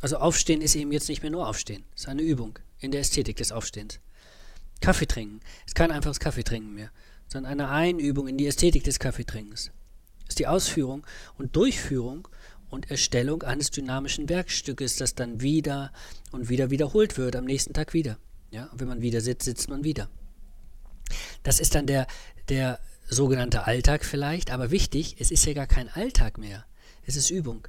Also 0.00 0.16
Aufstehen 0.16 0.62
ist 0.62 0.76
eben 0.76 0.92
jetzt 0.92 1.08
nicht 1.08 1.22
mehr 1.22 1.32
nur 1.32 1.48
Aufstehen. 1.48 1.84
Es 1.94 2.02
ist 2.02 2.08
eine 2.08 2.22
Übung 2.22 2.58
in 2.78 2.92
der 2.92 3.00
Ästhetik 3.00 3.36
des 3.36 3.50
Aufstehens. 3.50 3.98
Kaffee 4.80 5.06
trinken 5.06 5.40
ist 5.66 5.74
kein 5.74 5.90
einfaches 5.90 6.20
Kaffeetrinken 6.20 6.74
mehr, 6.74 6.90
sondern 7.26 7.52
eine 7.52 7.68
Einübung 7.70 8.28
in 8.28 8.38
die 8.38 8.46
Ästhetik 8.46 8.84
des 8.84 9.00
Kaffeetrinkens. 9.00 9.72
Ist 10.28 10.38
die 10.38 10.46
Ausführung 10.46 11.04
und 11.38 11.56
Durchführung 11.56 12.28
und 12.70 12.88
Erstellung 12.88 13.42
eines 13.42 13.72
dynamischen 13.72 14.28
Werkstückes, 14.28 14.96
das 14.96 15.16
dann 15.16 15.40
wieder 15.40 15.92
und 16.30 16.48
wieder 16.48 16.70
wiederholt 16.70 17.18
wird, 17.18 17.34
am 17.34 17.44
nächsten 17.44 17.74
Tag 17.74 17.94
wieder. 17.94 18.16
Ja, 18.52 18.66
und 18.66 18.80
wenn 18.80 18.88
man 18.88 19.02
wieder 19.02 19.20
sitzt, 19.20 19.44
sitzt 19.44 19.68
man 19.68 19.82
wieder. 19.82 20.08
Das 21.42 21.58
ist 21.58 21.74
dann 21.74 21.86
der, 21.86 22.06
der 22.48 22.78
sogenannte 23.08 23.66
Alltag 23.66 24.04
vielleicht, 24.04 24.52
aber 24.52 24.70
wichtig, 24.70 25.16
es 25.18 25.32
ist 25.32 25.44
ja 25.46 25.52
gar 25.52 25.66
kein 25.66 25.88
Alltag 25.88 26.38
mehr. 26.38 26.64
Es 27.06 27.16
ist 27.16 27.30
Übung. 27.30 27.66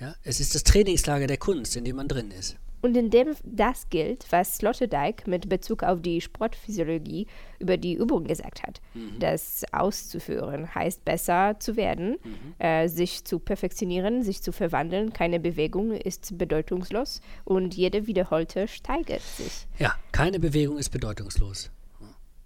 Ja? 0.00 0.14
Es 0.22 0.40
ist 0.40 0.54
das 0.54 0.64
Trainingslager 0.64 1.26
der 1.26 1.38
Kunst, 1.38 1.76
in 1.76 1.84
dem 1.84 1.96
man 1.96 2.08
drin 2.08 2.30
ist. 2.30 2.56
Und 2.80 2.96
indem 2.96 3.34
das 3.42 3.88
gilt, 3.90 4.24
was 4.30 4.56
Sloterdijk 4.56 5.26
mit 5.26 5.48
Bezug 5.48 5.82
auf 5.82 6.00
die 6.00 6.20
Sportphysiologie 6.20 7.26
über 7.58 7.76
die 7.76 7.94
Übung 7.94 8.24
gesagt 8.24 8.62
hat. 8.62 8.80
Mhm. 8.94 9.18
Das 9.18 9.64
auszuführen 9.72 10.72
heißt 10.72 11.04
besser 11.04 11.56
zu 11.58 11.76
werden, 11.76 12.18
mhm. 12.22 12.64
äh, 12.64 12.88
sich 12.88 13.24
zu 13.24 13.40
perfektionieren, 13.40 14.22
sich 14.22 14.42
zu 14.42 14.52
verwandeln. 14.52 15.12
Keine 15.12 15.40
Bewegung 15.40 15.90
ist 15.90 16.38
bedeutungslos 16.38 17.20
und 17.44 17.74
jede 17.74 18.06
wiederholte 18.06 18.68
steigert 18.68 19.22
sich. 19.22 19.66
Ja, 19.80 19.96
keine 20.12 20.38
Bewegung 20.38 20.78
ist 20.78 20.90
bedeutungslos. 20.90 21.70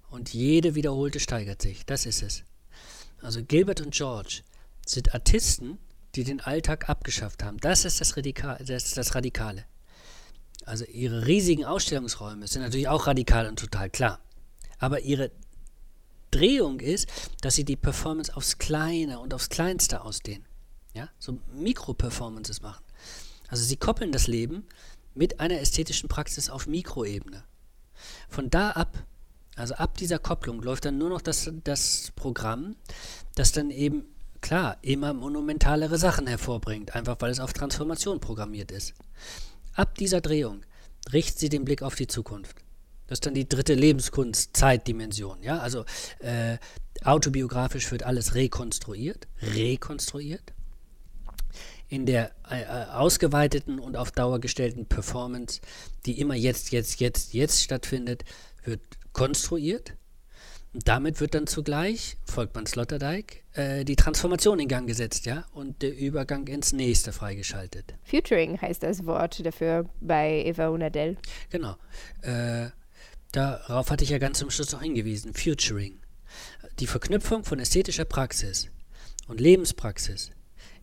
Und 0.09 0.33
jede 0.35 0.75
wiederholte 0.75 1.21
steigert 1.21 1.63
sich. 1.63 1.87
Das 1.87 2.05
ist 2.05 2.23
es. 2.23 2.45
Also 3.23 3.43
Gilbert 3.43 3.81
und 3.81 3.95
George 3.95 4.43
sind 4.87 5.15
Artisten, 5.15 5.79
die 6.15 6.25
den 6.25 6.41
Alltag 6.41 6.89
abgeschafft 6.89 7.43
haben. 7.43 7.59
Das 7.59 7.85
ist 7.85 8.01
das, 8.01 8.17
Radika 8.17 8.57
das, 8.59 8.85
ist 8.85 8.97
das 8.97 9.15
Radikale. 9.15 9.65
Also 10.65 10.85
ihre 10.85 11.27
riesigen 11.27 11.65
Ausstellungsräume 11.65 12.47
sind 12.47 12.63
natürlich 12.63 12.89
auch 12.89 13.07
radikal 13.07 13.49
und 13.49 13.59
total 13.59 13.91
klar. 13.91 14.21
Aber 14.79 15.01
ihre 15.01 15.31
Drehung 16.31 16.81
ist, 16.81 17.09
dass 17.41 17.55
sie 17.55 17.65
die 17.65 17.77
Performance 17.77 18.35
aufs 18.37 18.59
Kleine 18.59 19.21
und 19.21 19.35
aufs 19.35 19.49
Kleinste 19.49 20.03
ausdehnen. 20.03 20.45
Ja, 20.95 21.09
so 21.19 21.39
Mikro-Performances 21.53 22.63
machen. 22.63 22.85
Also 23.49 23.65
sie 23.65 23.77
koppeln 23.77 24.13
das 24.13 24.27
Leben 24.27 24.67
mit 25.15 25.41
einer 25.41 25.61
ästhetischen 25.61 26.09
Praxis 26.09 26.51
auf 26.51 26.67
Mikroebene. 26.67 27.45
Von 28.29 28.51
da 28.51 28.71
ab, 28.71 29.05
also 29.57 29.75
ab 29.75 29.97
dieser 29.99 30.19
Kopplung, 30.19 30.63
läuft 30.63 30.85
dann 30.85 30.99
nur 30.99 31.11
noch 31.11 31.21
das, 31.21 31.51
das 31.65 32.13
Programm, 32.17 32.77
das 33.35 33.53
dann 33.53 33.71
eben, 33.71 34.07
klar, 34.43 34.77
immer 34.83 35.15
monumentalere 35.15 35.97
Sachen 35.97 36.27
hervorbringt, 36.27 36.95
einfach 36.95 37.17
weil 37.21 37.31
es 37.31 37.41
auf 37.41 37.55
Transformation 37.55 38.21
programmiert 38.21 38.71
ist. 38.71 38.93
Ab 39.75 39.95
dieser 39.95 40.21
Drehung 40.21 40.63
richtet 41.13 41.39
sie 41.39 41.49
den 41.49 41.65
Blick 41.65 41.83
auf 41.83 41.95
die 41.95 42.07
Zukunft. 42.07 42.57
Das 43.07 43.17
ist 43.17 43.27
dann 43.27 43.35
die 43.35 43.49
dritte 43.49 43.75
Lebenskunst, 43.75 44.57
Zeitdimension. 44.57 45.43
Ja? 45.43 45.59
Also 45.59 45.85
äh, 46.21 46.59
autobiografisch 47.05 47.91
wird 47.91 48.03
alles 48.05 48.35
rekonstruiert, 48.35 49.29
rekonstruiert. 49.43 50.53
In 51.89 52.07
der 52.07 52.31
äh, 52.51 52.63
äh, 52.63 52.87
ausgeweiteten 52.91 53.79
und 53.79 53.97
auf 53.97 54.13
Dauer 54.13 54.41
gestellten 54.41 54.87
Performance, 54.87 55.61
die 56.07 56.21
immer 56.21 56.35
jetzt, 56.35 56.73
jetzt, 56.73 57.01
jetzt, 57.01 57.35
jetzt 57.35 57.63
stattfindet, 57.63 58.25
wird 58.65 58.81
konstruiert. 59.13 59.93
Damit 60.75 61.21
wird 61.21 61.35
dann 61.35 61.47
zugleich, 61.47 62.17
folgt 62.25 62.55
man 62.55 62.65
Sloterdijk, 62.65 63.45
äh, 63.53 63.85
die 63.85 63.95
Transformation 63.95 64.59
in 64.59 64.69
Gang 64.69 64.87
gesetzt, 64.87 65.27
ja, 65.27 65.45
und 65.53 65.83
der 65.83 65.95
Übergang 65.95 66.47
ins 66.47 66.73
nächste 66.73 67.13
freigeschaltet. 67.13 67.95
Futuring 68.05 68.59
heißt 68.59 68.83
das 68.83 69.05
Wort 69.05 69.45
dafür 69.45 69.91
bei 70.01 70.43
Eva 70.47 70.69
Unadel. 70.69 71.19
Genau. 71.51 71.77
Äh, 72.23 72.71
darauf 73.33 73.91
hatte 73.91 74.05
ich 74.05 74.11
ja 74.11 74.19
ganz 74.19 74.39
zum 74.39 74.51
Schluss 74.51 74.73
noch 74.73 74.81
hingewiesen. 74.81 75.35
Futuring. 75.35 76.01
Die 76.79 76.87
Verknüpfung 76.87 77.45
von 77.45 77.59
ästhetischer 77.59 78.07
Praxis 78.07 78.71
und 79.29 79.43
Lebenspraxis 79.43 80.31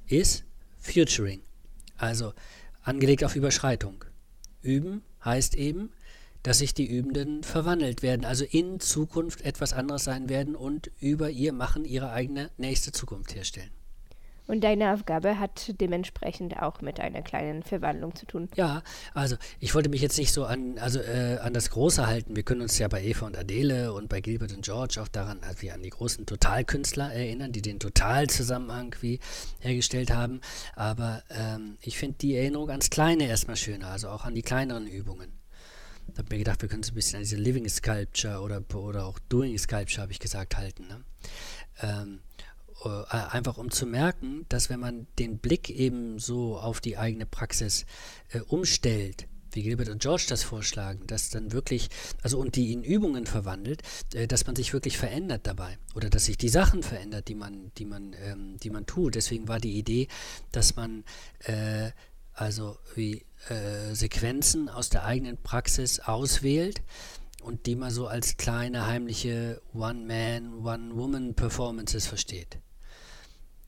ist 0.05 0.43
Futuring. 0.77 1.41
Also 1.97 2.33
angelegt 2.83 3.23
auf 3.23 3.35
Überschreitung. 3.35 4.05
Üben 4.61 5.01
heißt 5.25 5.55
eben, 5.55 5.91
dass 6.43 6.59
sich 6.59 6.73
die 6.73 6.85
Übenden 6.85 7.43
verwandelt 7.43 8.01
werden, 8.01 8.25
also 8.25 8.45
in 8.45 8.79
Zukunft 8.79 9.41
etwas 9.41 9.73
anderes 9.73 10.03
sein 10.03 10.29
werden 10.29 10.55
und 10.55 10.91
über 10.99 11.29
ihr 11.29 11.53
Machen 11.53 11.85
ihre 11.85 12.11
eigene 12.11 12.49
nächste 12.57 12.91
Zukunft 12.91 13.35
herstellen. 13.35 13.71
Und 14.49 14.63
deine 14.63 14.95
Aufgabe 14.95 15.37
hat 15.37 15.79
dementsprechend 15.79 16.59
auch 16.59 16.81
mit 16.81 16.99
einer 16.99 17.21
kleinen 17.21 17.61
Verwandlung 17.61 18.15
zu 18.15 18.25
tun. 18.25 18.49
Ja, 18.55 18.81
also 19.13 19.35
ich 19.59 19.75
wollte 19.75 19.89
mich 19.89 20.01
jetzt 20.01 20.17
nicht 20.17 20.33
so 20.33 20.43
an, 20.43 20.79
also, 20.79 20.99
äh, 20.99 21.37
an 21.37 21.53
das 21.53 21.69
Große 21.69 22.07
halten. 22.07 22.35
Wir 22.35 22.41
können 22.41 22.61
uns 22.61 22.79
ja 22.79 22.87
bei 22.87 23.03
Eva 23.03 23.27
und 23.27 23.37
Adele 23.37 23.93
und 23.93 24.09
bei 24.09 24.21
Gilbert 24.21 24.51
und 24.51 24.65
George 24.65 24.99
auch 25.03 25.07
daran, 25.07 25.41
also 25.43 25.61
wie 25.61 25.69
an 25.69 25.83
die 25.83 25.91
großen 25.91 26.25
Totalkünstler 26.25 27.13
erinnern, 27.13 27.51
die 27.51 27.61
den 27.61 27.79
Totalzusammenhang 27.79 28.95
wie 29.01 29.19
hergestellt 29.59 30.11
haben. 30.11 30.41
Aber 30.75 31.21
ähm, 31.29 31.77
ich 31.81 31.99
finde 31.99 32.17
die 32.17 32.35
Erinnerung 32.35 32.71
ans 32.71 32.89
Kleine 32.89 33.27
erstmal 33.27 33.55
schöner, 33.55 33.89
also 33.89 34.09
auch 34.09 34.25
an 34.25 34.33
die 34.33 34.41
kleineren 34.41 34.87
Übungen 34.87 35.38
habe 36.17 36.27
mir 36.29 36.39
gedacht, 36.39 36.61
wir 36.61 36.69
können 36.69 36.83
es 36.83 36.91
ein 36.91 36.95
bisschen 36.95 37.17
an 37.17 37.23
diese 37.23 37.37
Living 37.37 37.67
Sculpture 37.67 38.39
oder, 38.41 38.63
oder 38.75 39.05
auch 39.05 39.19
Doing 39.29 39.57
Sculpture, 39.57 40.01
habe 40.01 40.11
ich 40.11 40.19
gesagt, 40.19 40.57
halten. 40.57 40.87
Ne? 40.87 41.03
Ähm, 41.81 42.19
äh, 42.83 42.89
einfach 43.11 43.57
um 43.57 43.71
zu 43.71 43.85
merken, 43.85 44.45
dass 44.49 44.69
wenn 44.69 44.79
man 44.79 45.07
den 45.17 45.39
Blick 45.39 45.69
eben 45.69 46.19
so 46.19 46.57
auf 46.57 46.79
die 46.81 46.97
eigene 46.97 47.25
Praxis 47.25 47.85
äh, 48.29 48.39
umstellt, 48.39 49.27
wie 49.51 49.63
Gilbert 49.63 49.89
und 49.89 50.01
George 50.01 50.25
das 50.29 50.43
vorschlagen, 50.43 51.07
dass 51.07 51.29
dann 51.29 51.51
wirklich, 51.51 51.89
also 52.21 52.39
und 52.39 52.55
die 52.55 52.71
in 52.71 52.83
Übungen 52.83 53.25
verwandelt, 53.25 53.81
äh, 54.13 54.27
dass 54.27 54.45
man 54.45 54.55
sich 54.55 54.73
wirklich 54.73 54.97
verändert 54.97 55.47
dabei 55.47 55.77
oder 55.95 56.09
dass 56.09 56.25
sich 56.25 56.37
die 56.37 56.49
Sachen 56.49 56.83
verändert, 56.83 57.27
die 57.27 57.35
man, 57.35 57.71
die 57.77 57.85
man, 57.85 58.15
ähm, 58.23 58.57
die 58.61 58.69
man 58.69 58.85
tut. 58.85 59.15
Deswegen 59.15 59.47
war 59.47 59.59
die 59.59 59.77
Idee, 59.77 60.07
dass 60.51 60.75
man 60.75 61.03
äh, 61.39 61.91
also 62.39 62.77
wie 62.95 63.25
äh, 63.47 63.93
Sequenzen 63.95 64.69
aus 64.69 64.89
der 64.89 65.05
eigenen 65.05 65.41
Praxis 65.41 65.99
auswählt 65.99 66.81
und 67.41 67.65
die 67.65 67.75
man 67.75 67.91
so 67.91 68.07
als 68.07 68.37
kleine 68.37 68.85
heimliche 68.85 69.61
One-Man, 69.73 70.65
One-Woman-Performances 70.65 72.05
versteht. 72.05 72.59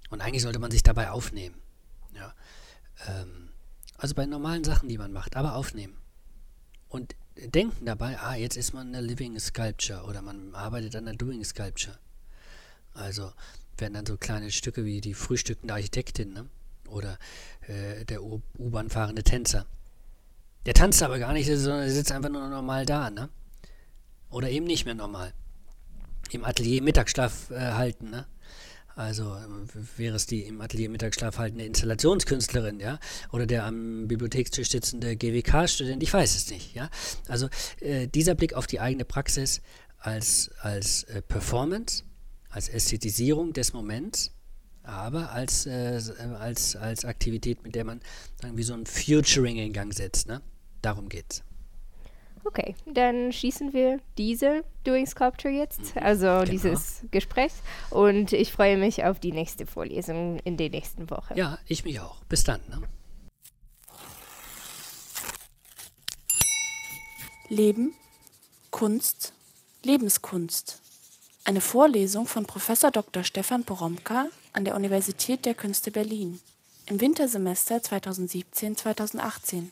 Und 0.09 0.21
eigentlich 0.21 0.43
sollte 0.43 0.59
man 0.59 0.71
sich 0.71 0.83
dabei 0.83 1.11
aufnehmen. 1.11 1.55
Ja. 2.13 2.33
Ähm, 3.07 3.49
also 3.97 4.13
bei 4.13 4.25
normalen 4.25 4.63
Sachen, 4.63 4.89
die 4.89 4.97
man 4.97 5.13
macht, 5.13 5.35
aber 5.35 5.55
aufnehmen. 5.55 5.97
Und 6.89 7.15
denken 7.37 7.85
dabei, 7.85 8.19
ah, 8.19 8.35
jetzt 8.35 8.57
ist 8.57 8.73
man 8.73 8.87
eine 8.87 9.01
Living 9.01 9.39
Sculpture 9.39 10.03
oder 10.03 10.21
man 10.21 10.53
arbeitet 10.53 10.95
an 10.95 11.07
einer 11.07 11.17
Doing 11.17 11.43
Sculpture. 11.43 11.97
Also 12.93 13.31
werden 13.77 13.93
dann 13.93 14.05
so 14.05 14.17
kleine 14.17 14.51
Stücke 14.51 14.83
wie 14.83 14.99
die 15.01 15.13
frühstückende 15.13 15.73
Architektin, 15.73 16.33
ne? 16.33 16.49
Oder 16.91 17.17
äh, 17.67 18.05
der 18.05 18.21
U-Bahn 18.23 18.89
fahrende 18.89 19.23
Tänzer. 19.23 19.65
Der 20.65 20.73
tanzt 20.73 21.01
aber 21.01 21.17
gar 21.19 21.33
nicht, 21.33 21.47
sondern 21.47 21.83
er 21.83 21.91
sitzt 21.91 22.11
einfach 22.11 22.29
nur 22.29 22.47
normal 22.47 22.85
da, 22.85 23.09
ne? 23.09 23.29
Oder 24.29 24.49
eben 24.49 24.65
nicht 24.65 24.85
mehr 24.85 24.93
normal. 24.93 25.33
Im 26.29 26.45
Atelier 26.45 26.81
Mittagsschlaf 26.81 27.49
äh, 27.51 27.59
halten, 27.59 28.09
ne? 28.09 28.25
Also 28.95 29.37
wäre 29.97 30.17
es 30.17 30.25
die 30.25 30.41
im 30.43 30.59
Atelier 30.61 30.89
Mittagsschlaf 30.89 31.37
haltende 31.37 31.65
Installationskünstlerin, 31.65 32.79
ja, 32.79 32.99
oder 33.31 33.45
der 33.45 33.63
am 33.65 34.07
Bibliothekstisch 34.07 34.69
sitzende 34.69 35.15
GWK-Student, 35.15 36.03
ich 36.03 36.13
weiß 36.13 36.35
es 36.35 36.49
nicht, 36.49 36.75
ja. 36.75 36.89
Also 37.27 37.47
äh, 37.79 38.07
dieser 38.07 38.35
Blick 38.35 38.53
auf 38.53 38.67
die 38.67 38.79
eigene 38.79 39.05
Praxis 39.05 39.61
als, 39.97 40.51
als 40.59 41.03
äh, 41.05 41.21
Performance, 41.21 42.03
als 42.49 42.67
Ästhetisierung 42.67 43.53
des 43.53 43.73
Moments, 43.73 44.31
aber 44.83 45.31
als, 45.31 45.65
äh, 45.65 45.99
als, 46.39 46.75
als 46.75 47.05
Aktivität, 47.05 47.63
mit 47.63 47.75
der 47.75 47.85
man 47.85 48.01
irgendwie 48.41 48.63
so 48.63 48.73
ein 48.73 48.85
Futuring 48.85 49.57
in 49.57 49.73
Gang 49.73 49.93
setzt. 49.93 50.27
Ne? 50.27 50.41
Darum 50.81 51.09
geht's. 51.09 51.43
Okay, 52.43 52.75
dann 52.87 53.31
schießen 53.31 53.71
wir 53.71 53.99
diese 54.17 54.63
Doing 54.83 55.05
Sculpture 55.05 55.53
jetzt, 55.53 55.95
mhm. 55.95 56.01
also 56.01 56.25
genau. 56.25 56.45
dieses 56.45 57.03
Gespräch. 57.11 57.51
Und 57.91 58.33
ich 58.33 58.51
freue 58.51 58.77
mich 58.77 59.03
auf 59.03 59.19
die 59.19 59.31
nächste 59.31 59.65
Vorlesung 59.65 60.39
in 60.39 60.57
der 60.57 60.69
nächsten 60.69 61.09
Woche. 61.09 61.35
Ja, 61.35 61.59
ich 61.67 61.85
mich 61.85 61.99
auch. 61.99 62.23
Bis 62.25 62.43
dann. 62.43 62.61
Ne? 62.69 62.81
Leben, 67.49 67.93
Kunst, 68.71 69.33
Lebenskunst. 69.83 70.81
Eine 71.43 71.61
Vorlesung 71.61 72.25
von 72.25 72.45
Prof. 72.45 72.71
Dr. 72.91 73.23
Stefan 73.23 73.65
Poromka 73.65 74.27
an 74.53 74.65
der 74.65 74.75
Universität 74.75 75.45
der 75.45 75.53
Künste 75.53 75.91
Berlin 75.91 76.39
im 76.87 76.99
Wintersemester 76.99 77.77
2017-2018. 77.77 79.67